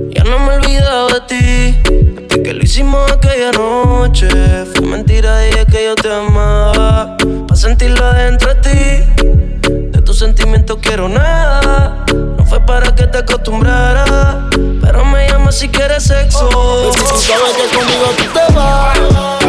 Ya 0.09 0.23
no 0.25 0.39
me 0.39 0.51
he 0.51 0.57
olvidado 0.57 1.07
de 1.07 1.21
ti. 1.21 1.79
Desde 2.27 2.43
que 2.43 2.53
lo 2.53 2.63
hicimos 2.63 3.09
aquella 3.13 3.53
noche. 3.53 4.27
Fue 4.73 4.81
mentira, 4.81 5.39
dije 5.39 5.65
que 5.67 5.85
yo 5.85 5.95
te 5.95 6.13
amaba. 6.13 7.15
Pa' 7.47 7.55
sentirlo 7.55 8.03
adentro 8.03 8.53
de 8.55 8.61
ti. 8.61 9.69
De 9.93 10.01
tus 10.01 10.19
sentimientos 10.19 10.79
quiero 10.81 11.07
nada. 11.07 12.03
No 12.13 12.45
fue 12.45 12.59
para 12.59 12.93
que 12.93 13.07
te 13.07 13.19
acostumbraras. 13.19 14.49
Pero 14.81 15.05
me 15.05 15.29
llamas 15.29 15.57
si 15.57 15.69
quieres 15.69 16.03
sexo. 16.03 16.49
Baby, 16.49 17.05
tú 17.07 17.17
sabes 17.17 17.53
que 17.55 17.77
conmigo 17.77 18.05
tú 18.17 18.25
te 18.33 18.53
vas. 18.53 19.42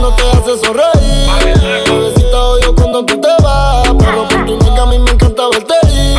No 0.00 0.10
te 0.16 0.22
hace 0.30 0.58
sonreír. 0.58 1.84
Bebecita 1.86 2.44
odio 2.44 2.74
cuando 2.74 3.04
tú 3.06 3.20
te 3.20 3.28
vas. 3.42 3.88
Pero 3.98 4.28
por 4.28 4.44
tu 4.44 4.58
nega 4.58 4.82
a 4.82 4.86
mí 4.86 4.98
me 4.98 5.10
encanta 5.12 5.48
verte 5.50 5.74
ir. 5.92 6.18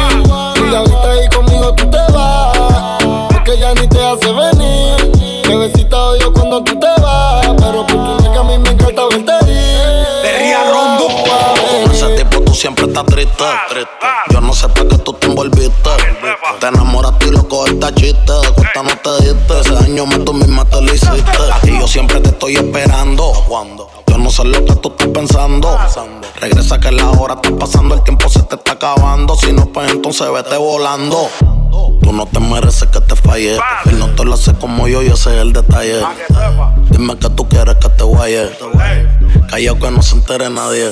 Y 0.71 0.75
ahorita 0.75 1.11
ahí 1.11 1.27
conmigo 1.29 1.73
tú 1.75 1.89
te 1.89 1.97
vas. 2.13 2.57
Porque 3.31 3.57
ya 3.59 3.73
ni 3.73 3.87
te 3.87 4.03
hace 4.03 4.31
venir. 4.31 5.43
Bebecita 5.47 5.97
odio 5.97 6.33
cuando 6.33 6.63
tú 6.63 6.79
te 6.79 6.87
vas. 7.01 7.47
Pero 7.57 7.85
por 7.85 7.87
tu 7.87 8.23
nega 8.23 8.39
a 8.39 8.43
mí 8.43 8.57
me 8.57 8.69
encanta 8.69 9.03
verte 9.09 9.51
ir. 9.51 10.21
Perría 10.23 10.63
rondo. 10.71 11.07
Con 11.83 11.91
ese 11.91 12.07
tipo 12.15 12.41
tú 12.41 12.53
siempre 12.53 12.85
estás 12.85 13.05
triste. 13.05 13.43
Yo 13.43 13.83
Te 16.65 16.69
enamoraste 16.69 17.27
y 17.27 17.29
loco 17.29 17.67
esta 17.67 17.93
chiste. 17.93 18.33
De 18.33 18.49
cuenta 18.55 18.81
no 18.81 18.89
te 18.97 19.23
diste. 19.23 19.59
Ese 19.59 19.85
año 19.85 20.07
más 20.07 20.25
tú 20.25 20.33
misma 20.33 20.65
te 20.65 20.81
lo 20.81 20.91
hiciste. 20.91 21.21
Y 21.61 21.79
yo 21.79 21.87
siempre 21.87 22.19
te 22.21 22.29
estoy 22.29 22.55
esperando. 22.55 23.33
Yo 24.07 24.17
no 24.17 24.31
sé 24.31 24.45
lo 24.45 24.65
que 24.65 24.75
tú 24.77 24.89
estás 24.89 25.07
pensando. 25.09 25.77
Regresa 26.41 26.79
que 26.79 26.91
la 26.91 27.11
hora 27.11 27.35
está 27.35 27.55
pasando. 27.55 27.93
El 27.93 28.01
tiempo 28.01 28.27
se 28.29 28.41
te 28.41 28.55
está 28.55 28.71
acabando. 28.71 29.35
Si 29.35 29.53
no, 29.53 29.67
pues 29.67 29.91
entonces 29.91 30.27
vete 30.33 30.57
volando. 30.57 31.29
Tú 32.01 32.11
no 32.11 32.25
te 32.25 32.39
mereces 32.39 32.89
que 32.89 32.99
te 32.99 33.15
falle. 33.15 33.59
Él 33.85 33.99
no 33.99 34.07
te 34.15 34.25
lo 34.25 34.33
hace 34.33 34.55
como 34.55 34.87
yo 34.87 35.03
y 35.03 35.09
ese 35.09 35.35
es 35.35 35.41
el 35.43 35.53
detalle. 35.53 36.01
Dime 36.89 37.15
que 37.19 37.29
tú 37.29 37.47
quieres 37.47 37.75
que 37.75 37.89
te 37.89 38.03
guaye. 38.03 38.49
Callao 39.51 39.77
que 39.77 39.91
no 39.91 40.01
se 40.01 40.15
entere 40.15 40.49
nadie. 40.49 40.91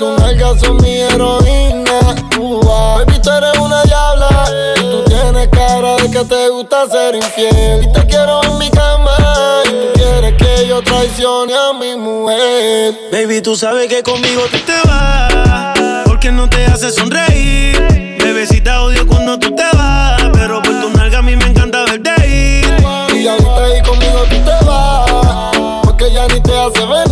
tus 0.00 0.18
nalgas 0.18 0.58
son 0.60 0.78
mi 0.78 0.96
heroína. 0.96 2.00
Baby, 2.38 3.18
tú 3.22 3.30
eres 3.30 3.58
una 3.58 3.82
diabla 3.82 4.44
y 4.76 4.80
tú 4.80 5.04
tienes 5.04 5.48
cara 5.48 5.96
de 5.96 6.10
que 6.10 6.24
te 6.24 6.48
gusta 6.48 6.88
ser 6.88 7.14
infiel. 7.16 7.84
Y 7.84 7.92
te 7.92 8.06
quiero 8.06 8.42
en 8.44 8.58
mi 8.58 8.70
cama 8.70 9.14
y 9.66 9.68
tú 9.68 9.86
quieres 9.94 10.34
que 10.38 10.66
yo 10.66 10.82
traicione 10.82 11.52
a 11.54 11.74
mi 11.74 11.96
mujer. 11.96 12.94
Baby, 13.12 13.42
tú 13.42 13.54
sabes 13.56 13.88
que 13.88 14.02
conmigo 14.02 14.40
tú 14.50 14.58
te 14.60 14.88
vas. 14.88 16.06
Porque 16.06 16.32
no 16.32 16.48
te 16.48 16.64
hace 16.64 16.90
sonreír. 16.90 18.16
Bebecita 18.22 18.82
odio 18.82 19.06
cuando 19.06 19.38
tú 19.38 19.54
te 19.54 19.64
vas. 19.76 20.22
Pero 20.32 20.62
por 20.62 20.80
tu 20.80 20.90
nalga 20.96 21.18
a 21.18 21.22
mí 21.22 21.36
me 21.36 21.44
encanta 21.44 21.84
verte 21.84 22.10
ir. 22.26 22.64
Y 23.14 23.28
ahorita 23.28 23.64
ahí 23.64 23.82
conmigo 23.82 24.24
tú 24.30 24.36
te 24.36 24.64
vas. 24.64 25.82
Porque 25.84 26.10
ya 26.10 26.26
ni 26.28 26.40
te 26.40 26.58
hace 26.58 26.86
venir. 26.86 27.09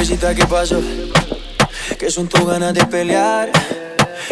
Bebecita, 0.00 0.34
¿qué 0.34 0.46
pasó? 0.46 0.80
Que 1.98 2.10
son 2.10 2.26
tus 2.26 2.46
ganas 2.46 2.72
de 2.72 2.86
pelear, 2.86 3.50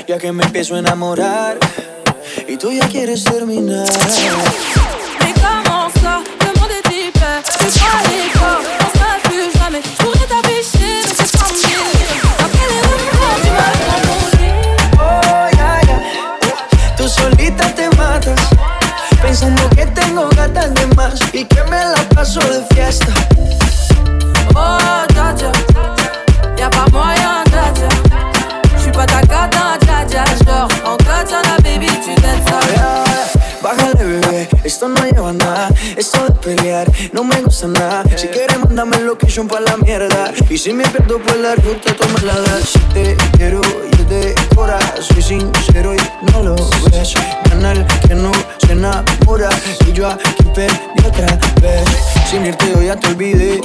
ya 0.07 0.17
que 0.17 0.33
me 0.33 0.43
empiezo 0.45 0.77
a 0.77 0.79
enamorar 0.79 1.59
y 2.49 2.57
tú 2.57 2.73
ya 2.73 2.89
quieres 2.89 3.23
terminar. 3.23 3.87
Mais 5.21 5.35
comment 5.35 5.91
ça 6.01 6.23
Le 6.41 6.59
monde 6.59 6.71
est 6.73 6.91
hyper 6.91 7.43
Tu 7.43 7.79
crois 7.79 8.01
les 8.09 8.31
corps 8.33 8.63
On 8.81 8.89
se 8.97 9.29
plus 9.29 9.59
jamais 9.59 9.83
Je 9.85 10.03
pourrais 10.03 10.27
t'afficher 10.27 11.03
Mais 11.07 11.15
c'est 11.15 11.39
pas 11.39 11.53
mieux 11.53 11.87
Après 12.47 12.67
les 12.73 12.81
remords 12.89 13.41
Tu 13.43 13.51
m'as 13.59 13.73
confondu 14.09 14.49
Oh, 14.95 15.49
ya, 15.59 15.71
ya. 15.87 16.97
Tú 16.97 17.07
solita 17.09 17.67
te 17.75 17.95
matas, 17.99 18.41
pensando 19.21 19.69
que 19.77 19.85
tengo 19.89 20.31
gatas 20.31 20.73
de 20.73 20.87
más 20.97 21.21
y 21.35 21.45
que 21.45 21.63
me 21.65 21.85
la 21.85 22.09
paso 22.15 22.41
de 22.41 22.75
fiesta. 22.75 23.13
Oh, 24.55 25.08
esto 34.69 34.87
no 34.87 35.03
lleva 35.03 35.33
nada. 35.33 35.71
Esto 35.97 36.25
de 36.25 36.33
pelear 36.33 36.93
no 37.13 37.25
me 37.25 37.41
gusta 37.41 37.67
nada. 37.69 38.05
Si 38.17 38.29
quieres, 38.29 38.59
mándame 38.59 38.99
location 39.01 39.49
pa' 39.49 39.61
la 39.61 39.79
mierda. 39.79 40.31
Y 40.49 40.59
si 40.59 40.75
me 40.75 40.87
pierdo 40.87 41.19
por 41.19 41.37
la 41.39 41.55
ruta, 41.55 41.97
tú 41.97 42.07
me 42.09 42.27
la 42.27 42.39
das. 42.39 42.69
Si 42.69 42.79
te 42.93 43.17
quiero 43.39 43.63
ir 43.93 44.07
de 44.07 44.35
hora, 44.57 44.79
soy 45.01 45.23
sincero 45.23 45.95
y 45.95 46.31
no 46.31 46.43
lo 46.43 46.57
ves. 46.93 47.15
Canal 47.49 47.87
que 48.07 48.15
no 48.15 48.31
se 48.59 48.73
enamora. 48.73 49.49
Y 49.87 49.93
yo 49.95 50.07
aquí 50.09 50.45
perdí 50.55 51.07
otra 51.07 51.39
vez. 51.63 51.85
Sin 52.31 52.45
irte, 52.45 52.71
yo 52.71 52.83
ya 52.83 52.97
te 52.97 53.09
olvidé. 53.09 53.63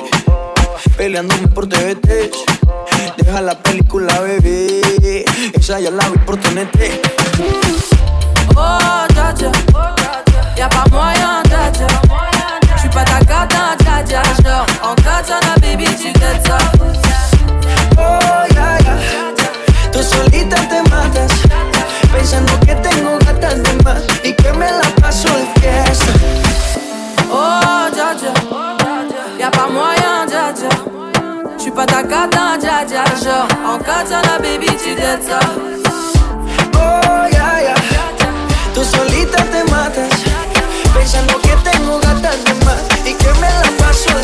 Peleándome 0.95 1.49
por 1.49 1.67
TVT. 1.67 2.31
Deja 3.17 3.41
la 3.41 3.61
película, 3.61 4.21
bebé. 4.21 5.25
Esa 5.53 5.81
ya 5.81 5.91
la 5.91 6.09
vi 6.09 6.17
por 6.19 6.37
TNT. 6.37 6.79
Oh, 8.55 9.05
dja 9.09 9.33
Y'a 10.57 10.69
pas 10.69 10.85
moyen, 10.91 11.43
dja 11.45 11.71
dja 11.71 11.87
J'suis 12.77 12.89
pas 12.89 13.03
ta 13.03 13.19
cata, 13.19 13.75
dja 13.79 14.03
dja 14.03 14.21
Genre, 14.43 14.65
en 14.83 14.95
katana, 14.95 15.55
baby, 15.61 15.85
tu 15.85 16.13
t'aides 16.13 16.45
ça. 16.45 16.57
Oh, 17.97 18.53
ya, 18.55 18.77
ya. 18.85 18.95
Tú 19.91 19.99
solita 20.03 20.57
te 20.67 20.81
matas, 20.89 21.31
pensando 22.11 22.59
que 22.65 22.75
tengo 22.75 23.17
gatas 23.25 23.63
de 23.63 23.83
más 23.83 24.03
y 24.23 24.33
que 24.33 24.51
me 24.53 24.69
la 24.71 24.89
paso 25.01 25.29
de 25.29 25.61
fiesta. 25.61 26.13
Oh, 27.31 27.89
dja 27.93 28.13
Y'a 29.39 29.49
pas 29.51 29.69
moyen, 29.69 30.25
dja 30.27 30.53
J'suis 31.57 31.71
pas 31.71 31.85
ta 31.85 32.03
cata, 32.03 32.57
dja 32.59 32.85
dja 32.85 33.03
Genre, 33.23 33.47
en 33.65 33.79
katana, 33.79 34.37
baby, 34.39 34.67
tu 34.67 34.95
t'aides 34.95 35.23
ça. 35.23 35.39
Solita 38.83 39.43
te 39.45 39.63
matas, 39.71 40.09
pensando 40.93 41.39
que 41.41 41.55
tengo 41.71 41.99
gatas 41.99 42.43
de 42.43 42.53
más 42.65 42.83
y 43.05 43.13
que 43.13 43.33
me 43.39 43.47
la 43.47 43.71
paso 43.77 44.17
de. 44.17 44.23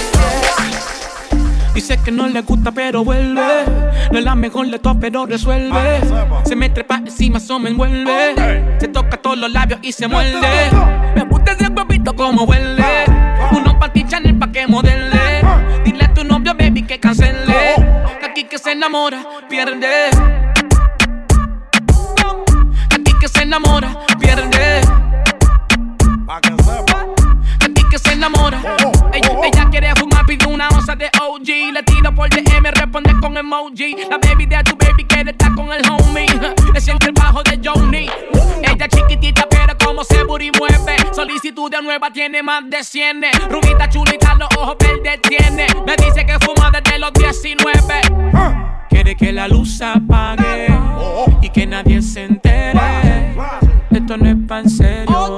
Dice 1.74 1.98
que 2.04 2.12
no 2.12 2.28
le 2.28 2.42
gusta 2.42 2.72
pero 2.72 3.06
vuelve. 3.06 3.64
No 4.12 4.20
es 4.20 4.26
la 4.26 4.36
mejor 4.36 4.68
de 4.70 4.80
todas 4.80 4.98
pero 5.00 5.26
resuelve. 5.26 6.02
Se 6.46 6.56
me 6.56 6.70
trepa 6.70 6.98
encima, 6.98 7.38
eso 7.38 7.58
me 7.58 7.70
envuelve. 7.70 8.76
Se 8.80 8.90
toca 8.90 9.16
todos 9.18 9.38
los 9.38 9.52
labios 9.52 9.80
y 9.82 9.94
se 9.94 10.08
muerde. 10.08 10.72
Me 11.16 11.24
gusta 11.24 11.54
ese 11.54 11.68
huevito 11.70 12.14
como 12.14 12.44
huele. 12.44 13.06
Uno 13.52 13.80
pa' 13.80 13.94
ti 13.94 14.06
Chanel 14.06 14.38
pa' 14.38 14.52
que 14.52 14.68
modele. 14.68 15.42
Dile 15.86 16.04
a 16.04 16.14
tu 16.14 16.26
novio 16.26 16.54
baby 16.54 16.84
que 16.84 17.00
cancele. 17.00 17.76
Que 18.20 18.26
aquí 18.26 18.44
que 18.44 18.58
se 18.58 18.74
enamora 18.74 19.24
pierde 19.48 20.10
Que 23.20 23.28
se 23.28 23.42
enamora 23.42 24.00
pierde 24.18 24.82
Aquí 26.28 27.84
que 27.92 28.00
se 28.00 28.14
enamora. 28.14 28.62
Ella, 29.14 29.30
ella 29.44 29.70
quiere 29.70 29.94
fumar, 29.96 30.26
pide 30.26 30.46
una 30.46 30.70
onza 30.70 30.96
de 30.96 31.10
OG. 31.22 31.74
Le 31.74 31.84
tiro 31.84 32.16
por 32.16 32.30
DM, 32.30 32.72
responde 32.72 33.14
con 33.20 33.36
emoji. 33.36 33.96
La 34.10 34.18
baby 34.18 34.46
de 34.46 34.64
tu 34.64 34.78
baby 34.78 35.04
quiere 35.06 35.32
estar 35.32 35.54
con 35.56 35.72
el 35.74 35.82
homie. 35.90 36.28
Le 36.74 36.80
siente 36.80 37.08
el 37.08 37.14
bajo 37.14 37.44
de 37.44 37.60
Johnny. 37.62 38.10
Ella 38.64 38.88
chiquitita, 38.88 39.48
pero 39.50 39.78
como 39.84 40.04
se 40.04 40.24
booty 40.24 40.52
mueve. 40.58 40.98
Solicitud 41.14 41.70
de 41.70 41.82
nueva, 41.82 42.12
tiene 42.12 42.42
más 42.42 42.70
de 42.70 42.84
100. 42.84 43.22
Rubita 43.50 43.90
chulita, 43.90 44.36
los 44.36 44.48
ojos 44.58 44.78
verdes 44.80 45.20
tiene. 45.24 45.68
Me 45.86 45.96
dice 45.98 46.26
que 46.26 46.38
fuma 46.40 46.72
desde 46.72 47.00
los 47.00 47.12
19. 47.14 48.02
Quiere 48.90 49.16
que 49.16 49.32
la 49.34 49.48
luz 49.48 49.82
apague 49.82 50.68
y 51.42 51.50
que 51.50 51.66
nadie 51.66 52.02
se 52.02 52.26
entere. 52.26 53.09
Esto 54.10 54.24
no 54.24 54.30
es 54.32 54.48
pa' 54.48 54.60
en 54.62 54.70
serio. 54.72 55.38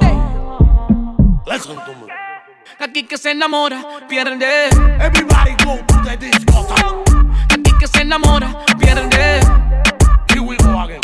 Aquí 2.80 3.02
que 3.02 3.18
se 3.18 3.32
enamora, 3.32 3.84
pierde. 4.08 4.70
Everybody 4.98 5.50
go 5.62 5.76
to 5.86 6.00
the 6.02 6.16
disco. 6.16 6.66
Aquí 7.50 7.70
que 7.78 7.86
se 7.86 8.00
enamora, 8.00 8.64
pierde. 8.78 9.40
Here 10.30 10.40
we 10.40 10.56
go 10.56 10.80
again. 10.80 11.02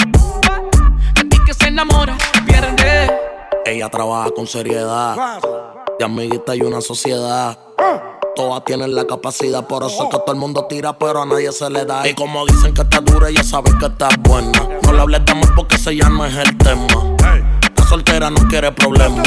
Aquí 1.15 1.39
que 1.45 1.53
se 1.53 1.67
enamora, 1.67 2.17
pierde. 2.47 3.11
Ella 3.67 3.91
trabaja 3.91 4.31
con 4.31 4.47
seriedad. 4.47 5.39
De 5.99 6.07
amiguita 6.07 6.57
y 6.57 6.63
una 6.63 6.81
sociedad. 6.81 7.59
Todas 8.35 8.65
tienen 8.65 8.95
la 8.95 9.07
capacidad, 9.07 9.67
por 9.67 9.85
eso 9.85 10.05
es 10.05 10.09
que 10.09 10.17
todo 10.17 10.33
el 10.33 10.39
mundo 10.39 10.65
tira, 10.71 10.97
pero 10.97 11.21
a 11.21 11.27
nadie 11.27 11.53
se 11.53 11.69
le 11.69 11.85
da. 11.85 12.09
Y 12.09 12.15
como 12.15 12.47
dicen 12.47 12.73
que 12.73 12.81
está 12.81 13.03
dura, 13.03 13.29
ella 13.29 13.43
sabe 13.43 13.73
que 13.79 13.85
está 13.85 14.09
buena. 14.21 14.59
No 14.85 14.93
le 14.95 15.01
hables 15.03 15.23
de 15.27 15.33
amor 15.33 15.55
porque 15.55 15.77
ese 15.77 15.95
ya 15.95 16.09
no 16.09 16.25
es 16.25 16.35
el 16.35 16.57
tema. 16.57 16.87
Soltera 17.89 18.31
no 18.31 18.47
quiere 18.49 18.71
problemas. 18.73 19.27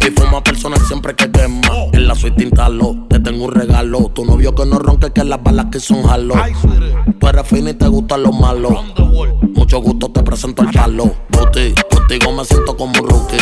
Y 0.00 0.10
fuma 0.10 0.42
personal 0.42 0.80
siempre 0.80 1.14
que 1.14 1.30
quema. 1.30 1.60
En 1.92 2.08
la 2.08 2.14
suite 2.14 2.42
instalo, 2.42 3.06
te 3.08 3.20
tengo 3.20 3.44
un 3.44 3.52
regalo. 3.52 4.10
Tu 4.14 4.24
novio 4.24 4.54
que 4.54 4.64
no 4.66 4.78
ronque, 4.78 5.12
que 5.12 5.22
las 5.24 5.42
balas 5.42 5.66
que 5.70 5.78
son 5.78 6.02
jalo. 6.02 6.34
Tú 7.18 7.28
eres 7.28 7.52
y 7.52 7.74
te 7.74 7.88
gustan 7.88 8.22
los 8.22 8.34
malos. 8.38 8.72
Mucho 9.54 9.80
gusto, 9.80 10.10
te 10.10 10.22
presento 10.22 10.62
el 10.62 10.70
palo. 10.70 11.14
Booty, 11.30 11.74
contigo 11.90 12.32
me 12.32 12.44
siento 12.44 12.76
como 12.76 12.92
un 13.00 13.08
rookie. 13.08 13.36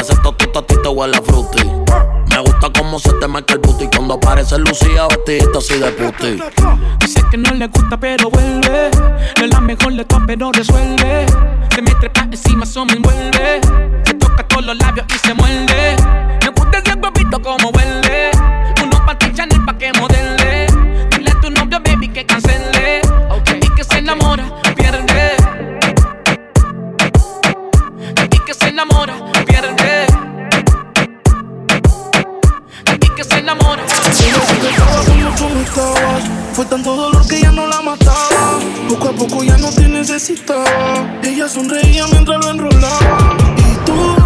Ese 0.00 0.14
totito 0.22 0.58
a 0.58 0.66
ti 0.66 0.74
te 0.82 0.88
huele 0.88 1.16
a 1.16 1.22
fruity. 1.22 2.25
Me 2.36 2.42
gusta 2.42 2.70
cómo 2.70 2.98
se 2.98 3.10
te 3.14 3.26
marca 3.26 3.54
el 3.54 3.60
booty 3.60 3.88
cuando 3.88 4.12
aparece 4.12 4.58
Lucía 4.58 5.06
vestidita 5.08 5.56
así 5.56 5.78
de 5.78 5.90
puti. 5.92 6.38
Dice 7.00 7.22
que 7.30 7.38
no 7.38 7.50
le 7.54 7.66
gusta 7.68 7.96
pero 7.98 8.28
vuelve. 8.28 8.90
No 9.38 9.44
es 9.46 9.50
la 9.50 9.58
mejor 9.62 9.94
de 9.94 10.04
todas 10.04 10.24
pero 10.26 10.52
resuelve. 10.52 11.24
Se 11.74 11.80
me 11.80 11.92
trepa 11.92 12.28
encima, 12.30 12.64
eso 12.64 12.84
me 12.84 12.92
envuelve. 12.92 13.62
Se 14.04 14.12
toca 14.12 14.46
todos 14.48 14.66
los 14.66 14.76
labios 14.76 15.06
y 15.14 15.26
se 15.26 15.32
muerde. 15.32 15.96
Me 16.42 16.48
gusta 16.50 16.76
ese 16.76 16.92
huevito 16.92 17.40
como 17.40 17.70
huele. 17.70 18.30
Uno 18.82 19.06
pa' 19.06 19.18
ti 19.18 19.32
Chanel 19.32 19.64
pa' 19.64 19.78
que 19.78 19.94
modele 19.94 20.35
tú 35.36 35.48
no 35.48 35.60
estabas. 35.60 36.24
Fue 36.52 36.64
tanto 36.64 36.96
dolor 36.96 37.26
que 37.28 37.40
ya 37.40 37.52
no 37.52 37.66
la 37.66 37.80
mataba. 37.80 38.58
Poco 38.88 39.08
a 39.08 39.12
poco 39.12 39.44
ya 39.44 39.56
no 39.58 39.70
te 39.70 39.88
necesitaba. 39.88 40.64
Ella 41.22 41.48
sonreía 41.48 42.06
mientras 42.08 42.44
lo 42.44 42.50
enrolaba. 42.50 43.36
Y 43.56 43.84
tú, 43.84 44.16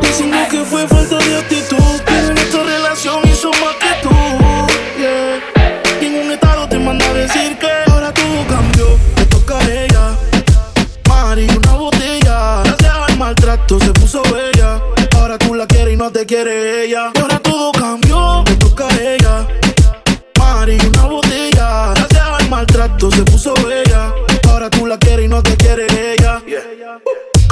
diciendo 0.00 0.38
que 0.50 0.64
fue 0.64 0.86
falta 0.88 1.18
de 1.18 1.38
actitud. 1.38 2.00
En 2.06 2.38
esta 2.38 2.62
relación 2.62 3.20
hizo 3.28 3.50
más 3.50 3.74
que 3.82 3.92
tú. 4.02 4.14
Yeah. 4.98 6.00
Y 6.00 6.06
en 6.06 6.26
un 6.26 6.32
estado 6.32 6.68
te 6.68 6.78
manda 6.78 7.06
a 7.06 7.14
decir 7.14 7.58
que 7.58 7.68
ahora 7.90 8.12
todo 8.12 8.46
cambió. 8.48 8.86
Te 9.16 9.26
toca 9.26 9.58
a 9.58 9.70
ella. 9.70 10.16
Mari, 11.08 11.46
una 11.56 11.74
botella. 11.74 12.62
Gracias 12.64 12.94
al 13.08 13.18
maltrato 13.18 13.78
se 13.80 13.92
puso 13.92 14.22
bella. 14.32 14.80
Ahora 15.16 15.38
tú 15.38 15.54
la 15.54 15.66
tócame, 15.66 17.23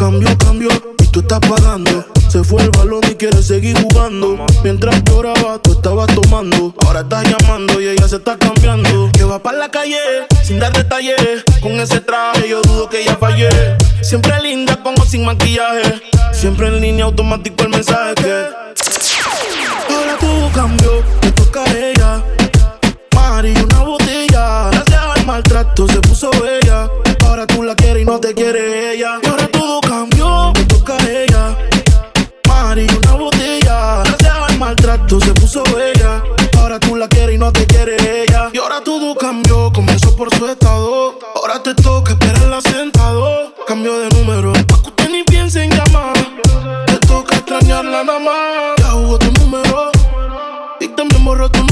Cambio, 0.03 0.37
cambio, 0.37 0.69
y 0.99 1.07
tú 1.13 1.21
estás 1.21 1.39
pagando. 1.39 2.05
Se 2.29 2.43
fue 2.43 2.61
el 2.63 2.71
balón 2.71 3.03
y 3.09 3.15
quiere 3.15 3.41
seguir 3.41 3.81
jugando. 3.81 4.47
Mientras 4.65 5.01
lloraba, 5.05 5.63
tú 5.63 5.75
estabas 5.75 6.13
tomando. 6.13 6.75
Ahora 6.85 7.03
estás 7.03 7.25
llamando 7.31 7.81
y 7.81 7.87
ella 7.87 8.09
se 8.09 8.17
está 8.17 8.37
cambiando. 8.37 9.11
Que 9.13 9.23
va 9.23 9.41
para 9.41 9.59
la 9.59 9.71
calle, 9.71 10.01
sin 10.43 10.59
dar 10.59 10.73
detalles. 10.73 11.45
Con 11.61 11.79
ese 11.79 12.01
traje 12.01 12.49
yo 12.49 12.63
dudo 12.63 12.89
que 12.89 13.03
ella 13.03 13.17
fallé. 13.17 13.49
Siempre 14.01 14.43
linda, 14.43 14.83
con 14.83 14.97
sin 15.07 15.25
maquillaje. 15.25 16.03
Siempre 16.33 16.67
en 16.67 16.81
línea 16.81 17.05
automático 17.05 17.63
el 17.63 17.69
mensaje 17.69 18.15
que. 18.17 18.47
Ahora 19.89 20.19
tú 20.19 20.51
cambió 20.53 21.22
tú 35.13 35.21
se 35.21 35.35
puso 35.35 35.63
bella. 35.65 36.23
Ahora 36.59 36.81
tú 36.81 36.97
la 36.97 37.07
quieres 37.07 37.35
y 37.35 37.39
no 37.39 37.53
te 37.53 37.67
quiere 37.67 37.97
ella. 38.23 38.49
Y 38.51 38.57
ahora 38.57 38.81
todo 38.83 39.15
cambió, 39.15 39.71
comenzó 39.71 40.17
por 40.17 40.35
su 40.35 40.47
estado. 40.47 41.19
Ahora 41.35 41.63
te 41.63 41.75
toca 41.75 42.13
esperarla 42.13 42.63
sentado. 42.63 43.53
Cambio 43.67 43.99
de 43.99 44.09
número, 44.17 44.55
pa' 44.55 44.81
que 44.81 44.89
usted 44.89 45.11
ni 45.11 45.23
piense 45.25 45.65
en 45.65 45.71
llamar. 45.71 46.17
Te 46.87 46.97
toca 47.07 47.37
extrañarla 47.37 48.05
nada 48.05 48.19
más. 48.21 48.77
Ya 48.79 48.91
jugó 48.93 49.19
tu 49.19 49.31
número 49.33 49.93
y 50.81 50.89
también 50.89 51.23
borró 51.27 51.51
tu 51.51 51.59
número. 51.59 51.72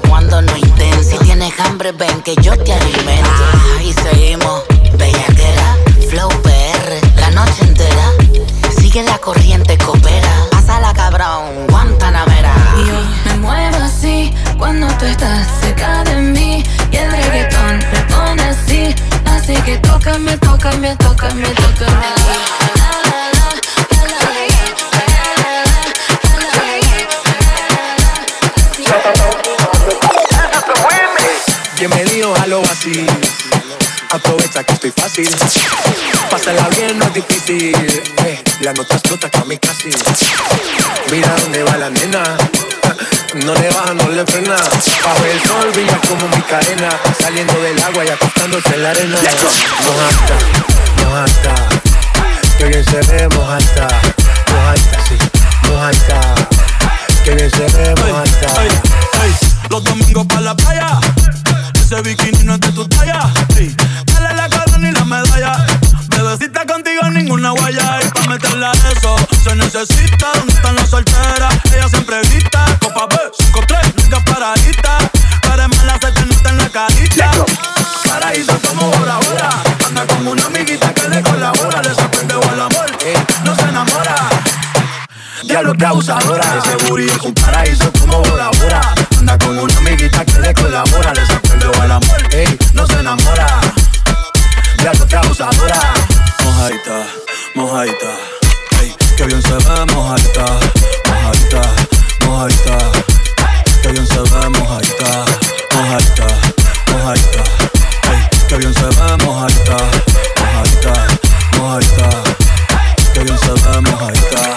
Cuando 0.00 0.42
no 0.42 0.56
intento. 0.56 1.02
Si 1.02 1.18
tienes 1.18 1.58
hambre, 1.60 1.92
ven 1.92 2.22
que 2.22 2.34
yo 2.36 2.56
te 2.56 2.72
alimento. 2.72 3.44
Y 3.84 3.92
seguimos, 3.92 4.62
bellaquera, 4.96 5.76
flow 6.10 6.28
PR, 6.42 7.20
la 7.20 7.30
noche 7.30 7.62
entera. 7.62 8.12
Sigue 8.78 9.02
la 9.02 9.18
corriente, 9.18 9.76
coopera. 9.78 10.46
Pásala, 10.50 10.92
cabrón, 10.94 11.66
Guantanamera. 11.68 12.54
Yo 12.86 13.30
me 13.30 13.38
muevo 13.38 13.76
así 13.82 14.32
cuando 14.58 14.86
tú 14.98 15.04
estás 15.06 15.46
cerca 15.60 16.04
de 16.04 16.16
mí 16.16 16.62
y 16.90 16.96
el 16.96 17.10
reggaetón 17.10 17.78
me 17.92 18.00
pone 18.14 18.42
así, 18.42 18.94
así 19.26 19.54
que 19.62 19.78
tócame, 19.78 20.36
tócame, 20.38 20.96
tócame, 20.96 21.48
tócame 21.48 21.95
fácil. 35.24 35.60
Pásala 36.30 36.68
bien, 36.70 36.98
no 36.98 37.06
es 37.06 37.14
difícil. 37.14 37.74
Eh, 38.24 38.42
la 38.60 38.72
nota 38.72 38.94
explota 38.94 39.30
que 39.30 39.58
casi. 39.58 39.90
Mira 41.10 41.34
dónde 41.40 41.62
va 41.62 41.76
la 41.76 41.90
nena. 41.90 42.22
No 43.34 43.54
le 43.54 43.68
baja, 43.68 43.94
no 43.94 44.08
le 44.08 44.26
frena. 44.26 44.56
Bajo 44.56 45.24
el 45.24 45.40
sol 45.42 45.70
brilla 45.72 45.98
como 46.08 46.28
mi 46.28 46.42
cadena. 46.42 46.88
Saliendo 47.18 47.54
del 47.60 47.82
agua 47.82 48.04
y 48.04 48.08
acostándose 48.08 48.74
en 48.74 48.82
la 48.82 48.90
arena. 48.90 49.16
Mojata, 49.86 50.36
mojata. 51.04 51.54
Que 52.58 52.64
bien 52.66 52.84
se 52.84 53.00
ve, 53.12 53.28
mojata. 53.28 53.88
Mojata, 54.50 55.04
sí, 55.08 55.16
mojata. 55.68 56.34
Que 57.24 57.34
bien 57.34 57.50
se 57.50 57.64
ve, 57.64 57.94
mojata. 57.94 58.62
Los 59.70 59.84
domingos 59.84 60.26
para 60.26 60.40
la 60.40 60.56
playa. 60.56 61.00
Ese 61.74 62.00
bikini 62.02 62.44
no 62.44 62.54
es 62.54 62.60
de 62.60 62.72
tu 62.72 62.88
talla. 62.88 63.32
Sí. 63.56 63.74
Ninguna 67.36 67.50
guaya. 67.50 67.98
Y 68.02 68.08
pa' 68.10 68.28
meterla 68.28 68.72
a 68.72 68.90
eso 68.90 69.16
se 69.44 69.54
necesita. 69.54 70.32
¿Dónde 70.34 70.54
están 70.54 70.74
las 70.74 70.90
solteras? 70.90 71.54
Ella 71.72 71.88
siempre 71.88 72.20
grita. 72.22 72.64
Copa 72.80 73.06
B, 73.06 73.16
5-3, 73.52 73.94
nunca 74.02 74.20
paradita. 74.24 74.98
Para 75.46 75.68
mala 75.68 75.98
se 76.00 76.12
te 76.12 76.26
nota 76.26 76.50
en 76.50 76.58
la 76.58 76.68
carita. 76.68 77.30
Paraíso 78.08 78.58
como 78.66 78.90
Bora 78.90 79.18
Bora. 79.18 79.50
Anda 79.86 80.06
como 80.06 80.30
una 80.32 80.46
amiguita 80.46 80.92
que 80.94 81.08
le 81.08 81.22
colabora. 81.22 81.82
Le 81.82 81.94
sorprende 81.94 82.34
o 82.34 82.42
al 82.42 82.60
amor. 82.60 82.86
No 83.44 83.54
se 83.54 83.62
enamora. 83.62 84.16
Diablo 85.44 85.74
que 85.74 85.84
abusadora 85.84 86.58
Ese 86.58 86.76
booty 86.88 87.04
es 87.04 87.22
un 87.22 87.34
paraíso 87.34 87.92
como 87.92 88.20
Bora 88.22 88.50
Bora 88.58 88.94
Anda 89.18 89.38
con 89.38 89.56
una 89.56 89.76
amiguita 89.76 90.24
que 90.24 90.40
le 90.40 90.52
colabora 90.54 91.12
Le 91.12 91.26
sorprende 91.26 91.66
al 91.66 91.92
amor, 91.92 92.22
no 92.72 92.86
se 92.86 92.98
enamora 92.98 93.46
Diablo 94.78 95.06
que 95.06 95.16
abusadora 95.16 95.80
Mojadita, 96.46 97.06
mojadita 97.76 98.12
Ey, 98.80 98.94
que 99.16 99.24
bien 99.24 99.42
se 99.42 99.52
ve 99.52 99.92
mojadita 99.92 100.44
Mojadita, 101.08 101.62
mojadita 102.24 102.78
Que 103.82 103.88
bien 103.92 104.06
se 104.06 104.18
ve 104.18 104.48
mojadita 104.48 105.24
Mojadita, 105.74 106.26
mojadita 106.92 107.42
Ey, 108.12 108.48
que 108.48 108.56
bien 108.56 108.74
se 108.74 108.86
ve 108.86 109.24
mojadita 109.24 109.76
Mojadita, 110.40 111.06
mojadita 111.58 112.08
Que 113.12 113.20
bien 113.20 113.38
se 113.38 113.52
ve 113.52 113.80
mojadita 113.90 114.56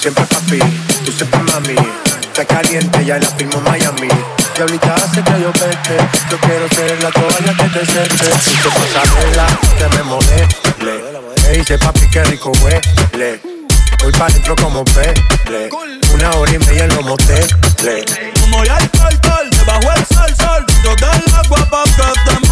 Siempre 0.00 0.24
papi, 0.26 0.58
tú 1.04 1.10
siempre 1.10 1.40
mami. 1.40 1.74
Está 2.22 2.44
caliente, 2.44 3.04
ya 3.04 3.18
la 3.18 3.26
firmo 3.30 3.60
Miami. 3.62 4.08
Diablita 4.54 4.94
hace 4.94 5.22
que 5.22 5.40
yo 5.42 5.52
peque. 5.52 5.96
Yo 6.30 6.38
quiero 6.38 6.68
ser 6.68 7.02
la 7.02 7.10
toalla 7.10 7.56
que 7.56 7.64
te 7.64 7.84
seque. 7.84 8.50
Y 8.52 8.56
tu 8.62 8.70
pasarela 8.70 9.46
que 9.76 9.96
me 9.96 10.02
modele. 10.04 10.67
Me 11.48 11.54
dice 11.54 11.78
papi 11.78 12.06
que 12.10 12.22
rico 12.24 12.52
huele. 12.62 13.40
Voy 14.02 14.12
pa' 14.12 14.26
dentro 14.26 14.54
como 14.56 14.84
pele. 14.84 15.70
Una 16.12 16.30
hora 16.32 16.52
y 16.52 16.58
media 16.58 16.84
en 16.84 16.94
los 16.94 17.02
moteles. 17.02 17.48
Como 18.38 18.64
ya 18.64 18.76
el 18.76 18.90
alcohol, 19.00 19.48
debajo 19.50 19.92
el 19.96 20.06
sol, 20.14 20.34
sol. 20.36 20.66
Dentro 20.66 20.94
del 20.96 21.34
agua 21.34 21.66
pa' 21.70 21.84
que 21.84 22.20
te 22.26 22.48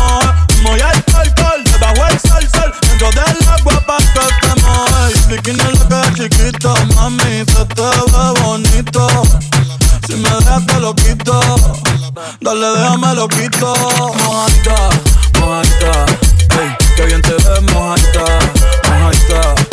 Como 0.57 0.77
ya 0.79 0.93
el 0.93 1.05
alcohol, 1.15 1.65
debajo 1.65 2.07
el 2.11 2.21
sol, 2.21 2.49
sol. 2.55 2.73
Dentro 2.81 3.11
del 3.11 3.49
agua 3.51 3.85
pa' 3.87 3.99
que 3.99 4.47
te 4.47 4.63
moje. 4.63 5.13
Bikini 5.29 5.61
en 5.61 5.91
la 5.91 6.13
que 6.13 6.29
chiquito, 6.31 6.75
mami 6.95 7.45
Se 7.45 7.67
te 7.67 7.83
ve 7.83 8.41
bonito. 8.41 9.09
Si 10.07 10.15
me 10.15 10.31
dejas 10.31 10.67
te 10.67 10.81
lo 10.81 10.95
quito. 10.95 11.39
Dale, 12.41 12.67
déjame 12.67 13.15
lo 13.15 13.29
quito. 13.29 13.75
Mojadita, 14.25 14.89
mojadita. 15.39 16.07
Ey, 16.59 16.77
que 16.97 17.03
bien 17.05 17.21
te 17.21 17.35
ves, 17.35 17.63
mojadita 17.75 18.46
monster. 19.07 19.66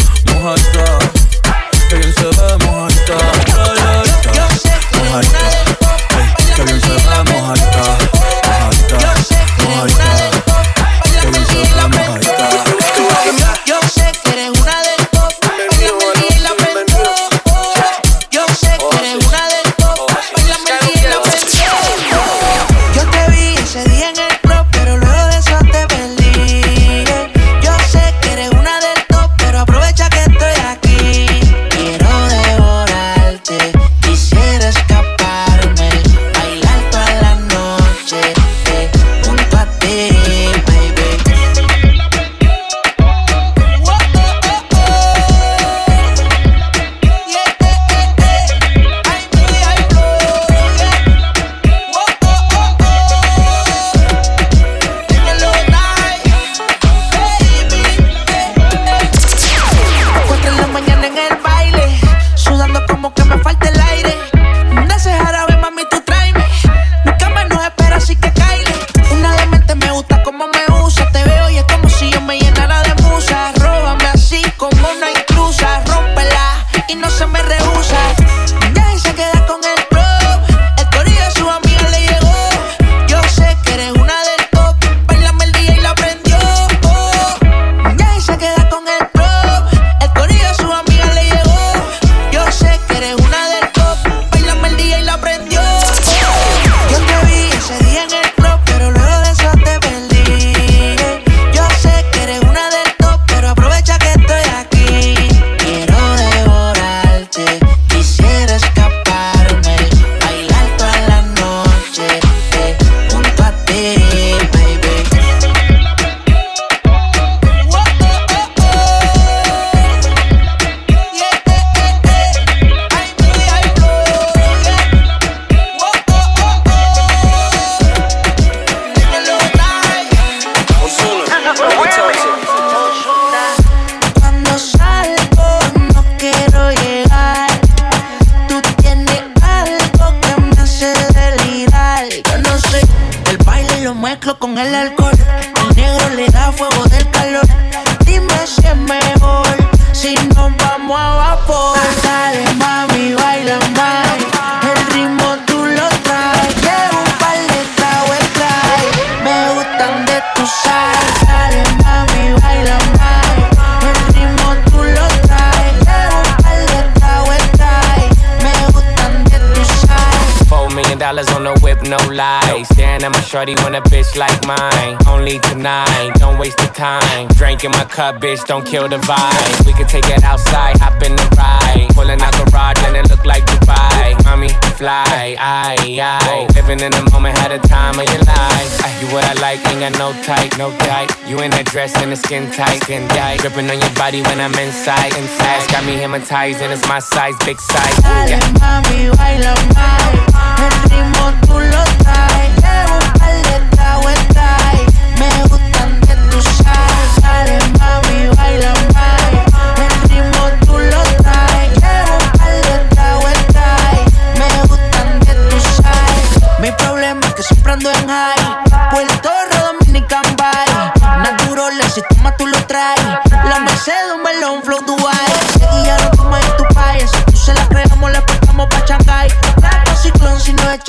Bitch, 178.11 178.45
don't 178.45 178.65
kill 178.65 178.89
the 178.89 178.97
vibe. 178.97 179.65
We 179.65 179.71
can 179.71 179.87
take 179.87 180.05
it 180.09 180.23
outside, 180.25 180.77
hop 180.77 181.01
in 181.03 181.15
the 181.15 181.23
ride. 181.39 181.87
Pulling 181.95 182.21
out 182.21 182.33
the 182.33 182.43
rod 182.51 182.77
and 182.83 182.97
it 182.97 183.09
look 183.09 183.23
like 183.23 183.45
Dubai. 183.45 184.21
Mommy, 184.25 184.49
fly, 184.75 185.37
aye, 185.39 185.99
aye. 186.01 186.47
Living 186.53 186.81
in 186.81 186.91
the 186.91 187.09
moment, 187.13 187.37
had 187.37 187.51
a 187.51 187.59
time 187.59 187.97
of 187.97 188.03
your 188.11 188.23
life. 188.23 188.99
You 188.99 189.07
what 189.15 189.23
I 189.23 189.33
like, 189.39 189.59
ain't 189.71 189.79
got 189.79 189.95
no 189.97 190.11
type, 190.23 190.57
no 190.57 190.75
type. 190.79 191.09
You 191.25 191.39
in 191.39 191.51
that 191.51 191.65
dress 191.65 191.95
and 191.95 192.11
the 192.11 192.17
skin 192.17 192.51
tight, 192.51 192.83
skin 192.83 193.07
tight. 193.07 193.39
Dripping 193.39 193.69
on 193.69 193.79
your 193.79 193.95
body 193.95 194.21
when 194.21 194.41
I'm 194.41 194.53
inside, 194.59 195.15
inside. 195.15 195.63
Got 195.71 195.85
me 195.85 195.95
hypnotized 195.95 196.61
and 196.61 196.73
it's 196.73 196.85
my 196.89 196.99
size, 196.99 197.35
big 197.45 197.59
size. 197.59 197.95
Dale 198.03 198.39
mami, 198.59 199.15
baila 199.15 199.55
más. 199.71 199.93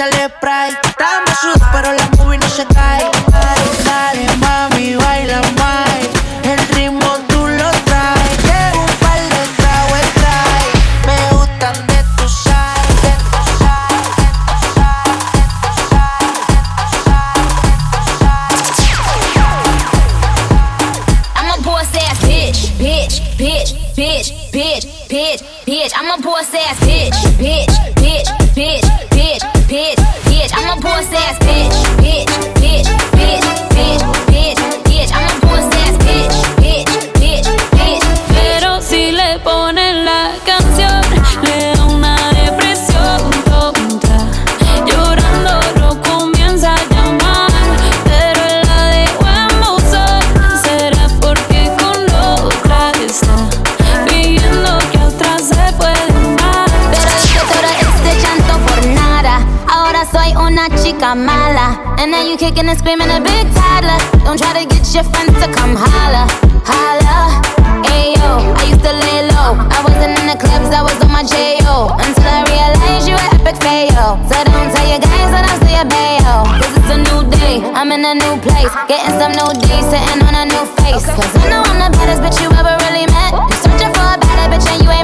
Échale 0.04 0.28
spray. 0.36 0.70
Estamos 0.70 1.38
sudados, 1.40 1.68
pero 1.72 1.92
la 1.92 2.08
movie 2.16 2.38
no 2.38 2.48
se 2.48 2.64
cae. 2.66 3.10
Ay, 3.32 3.84
dale, 3.84 4.36
mami, 4.36 4.96
baila 4.96 5.42
más. 5.56 5.63
Kicking 62.54 62.70
and 62.70 62.78
screaming 62.78 63.10
a 63.10 63.20
big 63.20 63.46
toddler. 63.54 63.98
Don't 64.22 64.38
try 64.38 64.54
to 64.54 64.64
get 64.66 64.86
your 64.94 65.02
friends 65.10 65.34
to 65.42 65.50
come 65.50 65.74
holla, 65.74 66.22
holla. 66.62 67.42
Ayo, 67.90 68.54
I 68.54 68.62
used 68.70 68.84
to 68.86 68.94
lay 68.94 69.26
low. 69.34 69.58
I 69.58 69.78
wasn't 69.82 70.14
in 70.14 70.26
the 70.30 70.38
clubs, 70.38 70.70
I 70.70 70.82
was 70.82 70.94
on 71.02 71.10
my 71.10 71.24
J.O. 71.26 71.90
Until 71.98 72.30
I 72.30 72.46
realized 72.46 73.08
you 73.10 73.18
were 73.18 73.30
epic 73.34 73.58
fail. 73.58 74.22
So 74.30 74.38
don't 74.46 74.70
tell 74.70 74.86
your 74.86 75.02
guys 75.02 75.30
that 75.34 75.44
I'm 75.50 75.58
still 75.58 75.74
your 75.74 75.88
bayo. 75.90 76.46
Cause 76.62 76.74
it's 76.78 76.90
a 76.94 76.98
new 77.02 77.20
day, 77.26 77.58
I'm 77.74 77.90
in 77.90 78.06
a 78.06 78.14
new 78.14 78.34
place. 78.38 78.70
Getting 78.86 79.14
some 79.18 79.34
new 79.34 79.50
days, 79.58 79.86
sitting 79.90 80.22
on 80.22 80.34
a 80.38 80.44
new 80.46 80.64
face. 80.78 81.06
Cause 81.10 81.34
I 81.42 81.50
know 81.50 81.62
I'm 81.66 81.78
the 81.82 81.90
baddest 81.98 82.22
bitch 82.22 82.38
you 82.38 82.50
ever 82.54 82.78
really 82.86 83.10
met. 83.10 83.34
You 83.34 83.56
searching 83.66 83.92
for 83.98 84.06
a 84.14 84.18
better 84.20 84.46
bitch 84.54 84.66
and 84.70 84.78
you 84.78 84.90
ain't 84.94 85.03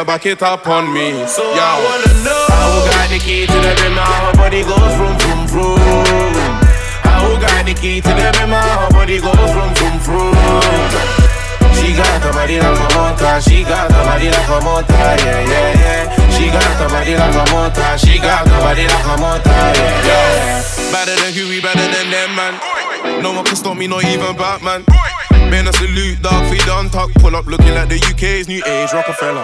a 0.00 0.04
back 0.04 0.24
it 0.24 0.42
up 0.42 0.66
on 0.66 0.92
me. 0.92 1.12
So 1.26 1.42
Yo. 1.42 1.60
I 1.60 1.76
wanna 1.84 2.24
know 2.24 2.44
how 2.48 2.72
got 2.88 3.08
the 3.12 3.18
key 3.18 3.44
to 3.44 3.52
the 3.52 3.72
rim, 3.84 3.96
how 4.00 4.32
my 4.32 4.32
body 4.32 4.62
goes 4.64 4.92
from 4.96 5.14
from 5.20 5.40
from. 5.44 5.76
How 7.04 7.36
got 7.36 7.66
the 7.66 7.74
key 7.74 8.00
to 8.00 8.08
the 8.08 8.28
rim, 8.40 8.48
how 8.48 8.80
my 8.80 8.88
body 8.96 9.20
goes 9.20 9.36
from 9.52 9.70
from 9.76 9.96
from. 10.00 10.32
She 11.76 11.92
got 11.92 12.16
the 12.24 12.32
body 12.32 12.56
like 12.60 12.80
a 12.80 12.88
motor. 12.96 13.40
She 13.44 13.62
got 13.64 13.88
the 13.88 14.00
body 14.08 14.28
like 14.30 14.48
a 14.48 14.58
motor. 14.64 14.94
Yeah, 14.96 15.44
yeah, 15.44 15.80
yeah. 15.84 16.30
She 16.32 16.48
got 16.48 16.72
the 16.80 16.86
body 16.88 17.14
like 17.16 17.36
a 17.36 17.44
motor. 17.52 17.92
She 17.98 18.18
got 18.18 18.44
the 18.44 18.56
body 18.64 18.86
like 18.88 19.04
a 19.04 19.16
motor. 19.20 19.50
Yeah, 19.50 20.08
yeah. 20.08 20.92
Better 20.92 21.16
than 21.20 21.32
Huey, 21.32 21.60
better 21.60 21.88
than 21.92 22.08
them, 22.08 22.30
man. 22.36 22.54
No 23.22 23.32
one 23.32 23.44
can 23.44 23.56
stop 23.56 23.76
me, 23.76 23.86
not 23.86 24.04
even 24.04 24.36
Batman. 24.36 24.84
Man, 25.50 25.66
a 25.66 25.72
salute, 25.72 26.22
dog, 26.22 26.46
feed 26.48 26.68
on 26.68 26.88
talk. 26.90 27.12
Pull 27.14 27.34
up 27.34 27.46
looking 27.46 27.74
like 27.74 27.88
the 27.88 27.96
UK's 27.96 28.46
new 28.46 28.62
age 28.64 28.92
Rockefeller. 28.92 29.42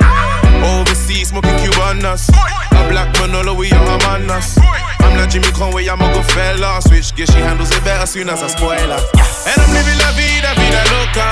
Overseas, 0.62 1.30
smoking 1.30 1.50
Cubanas. 1.58 2.28
A 2.30 2.88
black 2.88 3.12
Manolo, 3.18 3.54
we 3.54 3.68
young 3.68 3.86
Amanas. 3.88 4.56
I'm 5.00 5.16
like 5.16 5.30
Jimmy 5.30 5.50
Conway, 5.52 5.86
I'm 5.88 6.00
a 6.00 6.12
good 6.12 6.24
fella. 6.32 6.80
Switch, 6.82 7.14
guess 7.14 7.32
she 7.32 7.40
handles 7.40 7.70
it 7.70 7.82
better 7.84 8.06
soon 8.06 8.28
as 8.28 8.42
I 8.42 8.48
spoil 8.48 8.90
her. 8.90 9.02
And 9.46 9.56
I'm 9.60 9.70
living 9.72 9.98
la 9.98 10.10
vida, 10.16 10.50
vida 10.56 10.82
loca. 10.92 11.28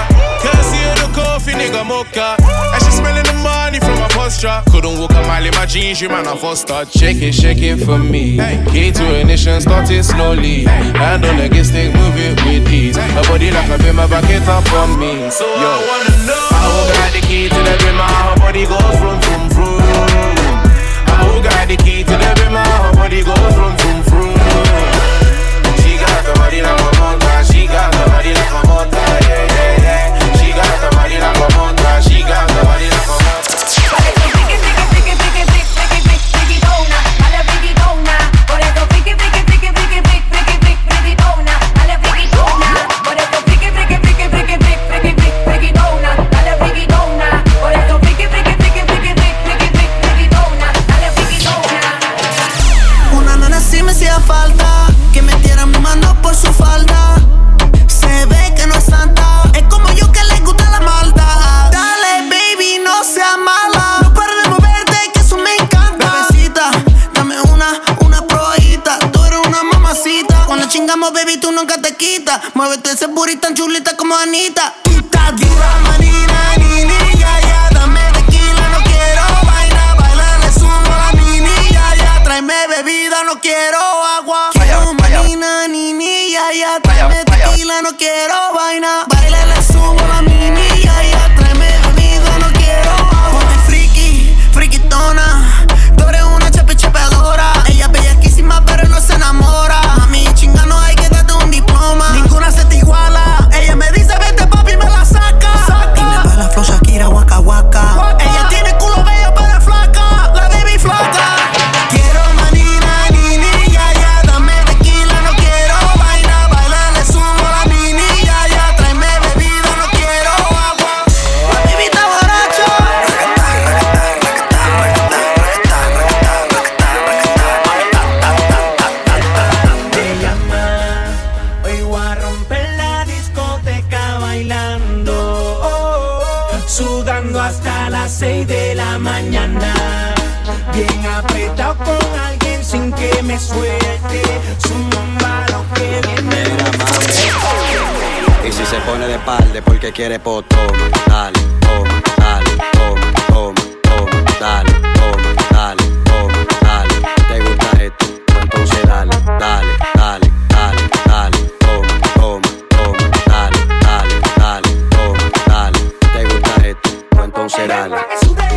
See 0.65 0.81
her 0.81 0.95
the 0.97 1.13
coffee, 1.15 1.53
nigga 1.53 1.85
mocha. 1.85 2.37
And 2.41 2.83
she 2.83 2.91
smelling 2.91 3.25
the 3.25 3.35
money 3.43 3.81
from 3.81 3.99
my 4.01 4.09
posture. 4.09 4.63
Couldn't 4.71 4.99
walk 4.99 5.11
a 5.13 5.23
mile 5.29 5.45
in 5.45 5.55
my 5.55 5.67
jeans, 5.67 6.01
you 6.01 6.09
man, 6.09 6.27
I 6.27 6.37
foster. 6.37 6.85
Shake 6.87 7.21
it, 7.23 7.33
shake 7.33 7.61
it 7.63 7.85
for 7.85 7.99
me. 7.99 8.39
Key 8.73 8.93
to 8.93 9.21
ignition, 9.21 9.61
start 9.61 9.91
it 9.91 10.05
slowly. 10.05 10.65
Hand 10.65 11.25
on 11.25 11.37
the 11.37 11.49
gas 11.49 11.69
stick, 11.69 11.95
move 11.95 12.17
it 12.17 12.41
with 12.45 12.73
ease. 12.73 12.97
A 12.97 13.23
body 13.29 13.51
like 13.51 13.69
a 13.69 13.79
bimmer, 13.83 14.09
back 14.09 14.29
it 14.31 14.47
up 14.49 14.71
on 14.73 14.99
me. 14.99 15.31
So 15.31 15.45
Yo. 15.45 15.69
I 15.69 15.85
wanna 15.89 16.27
know 16.27 16.49
I 16.51 16.55
how 16.55 16.93
got 16.93 17.13
the 17.13 17.21
key 17.27 17.49
to 17.49 17.55
the 17.55 17.77
bimmer, 17.85 18.09
how 18.09 18.37
body 18.39 18.65
goes 18.65 18.99
from 18.99 19.21
from 19.21 19.51
from. 19.51 19.74
Got 21.45 21.69
the 21.69 21.77
key 21.77 22.03
to 22.03 22.11
the 22.11 22.31
bimmer, 22.41 22.65
how 22.65 22.95
body 22.95 23.23
goes 23.23 23.37
from 23.37 23.77
from 23.77 24.03
from. 24.09 24.33
She 25.85 25.99
got 26.01 26.25
the 26.25 26.33
body 26.41 26.63
like 26.63 26.81
a 26.81 26.91
motor, 26.99 27.45
she 27.45 27.67
got 27.67 27.93
the 27.93 28.11
body 28.11 28.33
like 28.33 28.64
a 28.64 28.64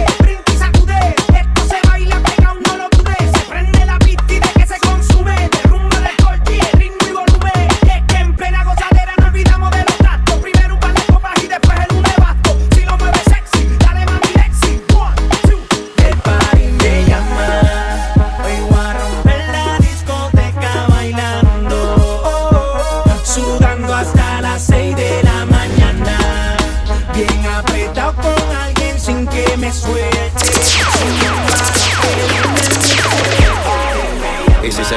Esto 0.06 0.27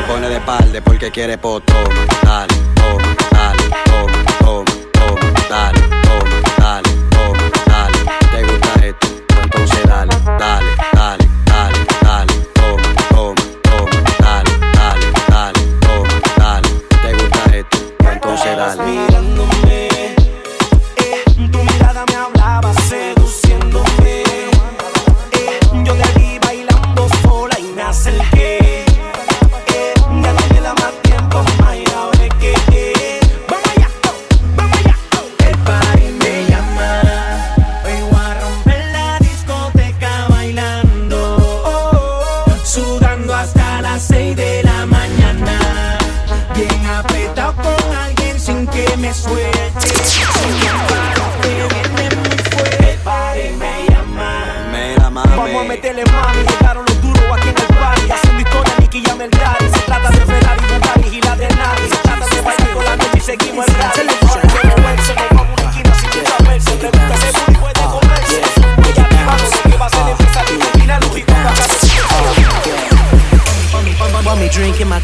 se 0.01 0.07
pone 0.07 0.29
de 0.29 0.41
palde 0.41 0.81
porque 0.83 1.11
quiere 1.11 1.37
po, 1.37 1.61
toma, 1.61 2.07
dale, 2.23 2.55
toma, 2.75 3.17
dale, 3.31 3.63
toma, 3.85 4.25
toma, 4.39 4.73
toma, 4.93 5.33
dale, 5.49 5.90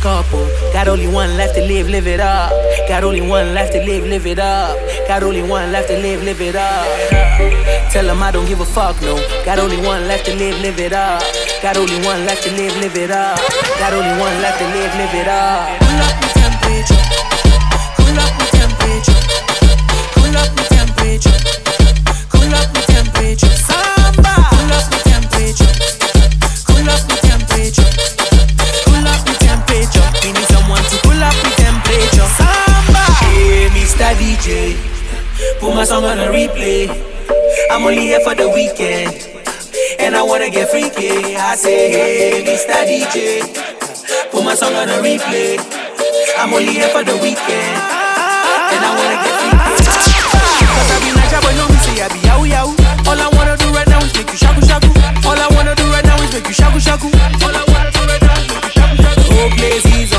oh. 0.07 0.71
Got 0.73 0.89
only 0.89 1.09
one 1.09 1.37
left 1.37 1.55
to 1.55 1.63
live, 1.63 1.89
live 1.89 2.07
it 2.07 2.21
up. 2.21 2.53
Got 2.89 3.05
only 3.05 3.21
one 3.21 3.55
left 3.55 3.73
to 3.73 3.85
live, 3.85 4.05
live 4.05 4.27
it 4.27 4.39
up. 4.39 4.77
Got 5.09 5.23
only 5.23 5.43
one 5.43 5.73
left 5.73 5.89
to 5.89 5.97
live, 5.99 6.23
live 6.23 6.41
it 6.41 6.57
up. 6.57 6.87
Tell 7.93 8.09
'em 8.09 8.23
I 8.23 8.31
don't 8.31 8.47
give 8.47 8.61
a 8.61 8.65
fuck, 8.65 9.01
no. 9.03 9.17
Got 9.45 9.59
only 9.59 9.79
one 9.79 10.07
left 10.09 10.27
to 10.27 10.35
live, 10.35 10.61
live 10.61 10.79
it 10.79 10.93
up. 10.93 11.23
Got 11.63 11.77
only 11.77 11.99
one 12.05 12.27
left 12.27 12.43
to 12.45 12.51
live, 12.53 12.77
live 12.77 12.97
it 12.97 13.11
up. 13.11 13.39
Got 13.79 13.93
only 13.93 14.15
one 14.21 14.37
left 14.43 14.59
to 14.61 14.67
live, 14.77 14.93
live 15.01 15.15
it 15.15 15.29
up. 15.29 16.26
I'm 36.85 37.85
only 37.89 38.03
here 38.05 38.21
for 38.21 38.35
the 38.35 38.51
weekend. 38.53 39.09
And 39.99 40.15
I 40.15 40.21
wanna 40.23 40.51
get 40.51 40.69
freaky. 40.69 41.33
I 41.35 41.57
say, 41.57 41.89
hey, 41.89 42.45
Mr. 42.45 42.77
DJ. 42.85 43.41
Put 44.31 44.45
my 44.45 44.55
song 44.55 44.75
on 44.75 44.91
a 44.91 45.01
replay. 45.01 45.57
I'm 46.37 46.53
only 46.53 46.75
here 46.77 46.89
for 46.93 47.01
the 47.03 47.17
weekend. 47.17 47.81
And 48.77 48.83
I 48.85 48.93
wanna 48.93 49.17
get 49.25 49.35
freaky. 49.41 49.57
Cause 50.69 50.91
I 50.93 51.01
be 51.01 51.17
Naja, 51.17 51.41
but 51.41 51.57
no 51.57 51.65
me 51.73 51.81
say 51.81 51.97
I 52.05 52.13
be 52.13 52.21
yow 52.29 52.45
yow. 52.45 52.69
All 53.09 53.17
I 53.25 53.29
wanna 53.33 53.57
do 53.57 53.73
right 53.73 53.89
now 53.89 54.05
is 54.05 54.13
make 54.13 54.29
you 54.29 54.37
shaku 54.37 54.61
shaku. 54.61 54.93
All 55.25 55.33
I 55.41 55.49
wanna 55.57 55.75
do 55.75 55.89
right 55.89 56.05
now 56.05 56.21
is 56.21 56.29
make 56.35 56.45
you 56.47 56.53
shaku 56.53 56.79
shaku. 56.79 57.09
All 57.41 57.57
I 57.57 57.65
wanna 57.73 57.89
do 57.89 58.05
right 58.05 58.21
now 58.21 58.37
is 58.37 58.53
make 58.53 58.69
you 58.69 58.73
shaku 58.77 58.97
shaku. 59.01 59.33
Whole 59.33 59.51
place 59.57 59.87
is 59.97 60.13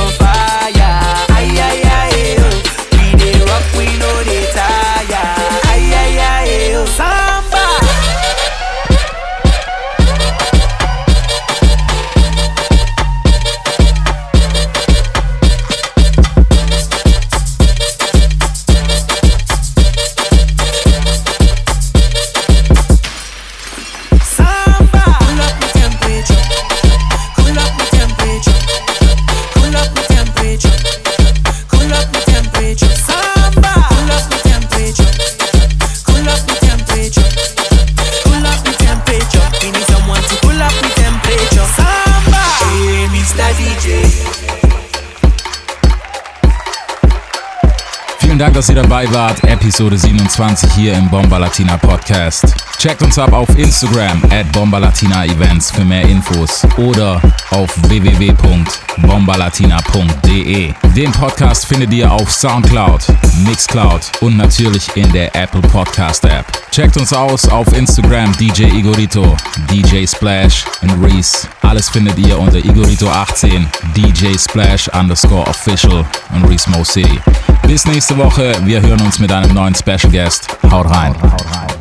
dass 48.57 48.69
ihr 48.69 48.75
dabei 48.75 49.11
wart. 49.13 49.43
Episode 49.43 49.99
27 49.99 50.73
hier 50.73 50.93
im 50.93 51.07
Bomba 51.11 51.37
Latina 51.37 51.77
Podcast. 51.77 52.55
Checkt 52.79 53.03
uns 53.03 53.19
ab 53.19 53.31
auf 53.31 53.47
Instagram 53.55 54.19
at 54.31 54.51
Bomba 54.51 54.79
Latina 54.79 55.25
Events 55.25 55.69
für 55.69 55.85
mehr 55.85 56.01
Infos 56.01 56.65
oder 56.77 57.21
auf 57.51 57.69
www.bombalatina.de. 57.87 60.73
Den 60.95 61.11
Podcast 61.11 61.67
findet 61.67 61.93
ihr 61.93 62.11
auf 62.11 62.31
Soundcloud, 62.31 63.01
Mixcloud 63.45 64.01
und 64.21 64.37
natürlich 64.37 64.89
in 64.95 65.11
der 65.11 65.35
Apple 65.35 65.61
Podcast 65.61 66.25
App. 66.25 66.47
Checkt 66.71 66.97
uns 66.97 67.13
aus 67.13 67.47
auf 67.47 67.71
Instagram 67.77 68.35
DJ 68.37 68.75
Igorito, 68.75 69.37
DJ 69.71 70.07
Splash 70.07 70.65
und 70.81 70.99
Reese. 71.03 71.47
Alles 71.61 71.89
findet 71.89 72.17
ihr 72.17 72.39
unter 72.39 72.57
Igorito18, 72.57 73.67
DJ 73.95 74.35
Splash 74.35 74.87
underscore 74.99 75.45
official 75.45 76.03
und 76.33 76.49
Reese 76.49 76.67
Mo 76.71 76.83
City. 76.83 77.21
Bis 77.65 77.85
nächste 77.85 78.17
Woche. 78.17 78.53
Wir 78.63 78.81
hören 78.81 79.01
uns 79.01 79.19
mit 79.19 79.31
einem 79.31 79.53
neuen 79.53 79.73
Special 79.75 80.11
Guest. 80.11 80.49
Haut 80.69 80.89
rein. 80.89 81.15
Haut 81.21 81.45
rein. 81.53 81.76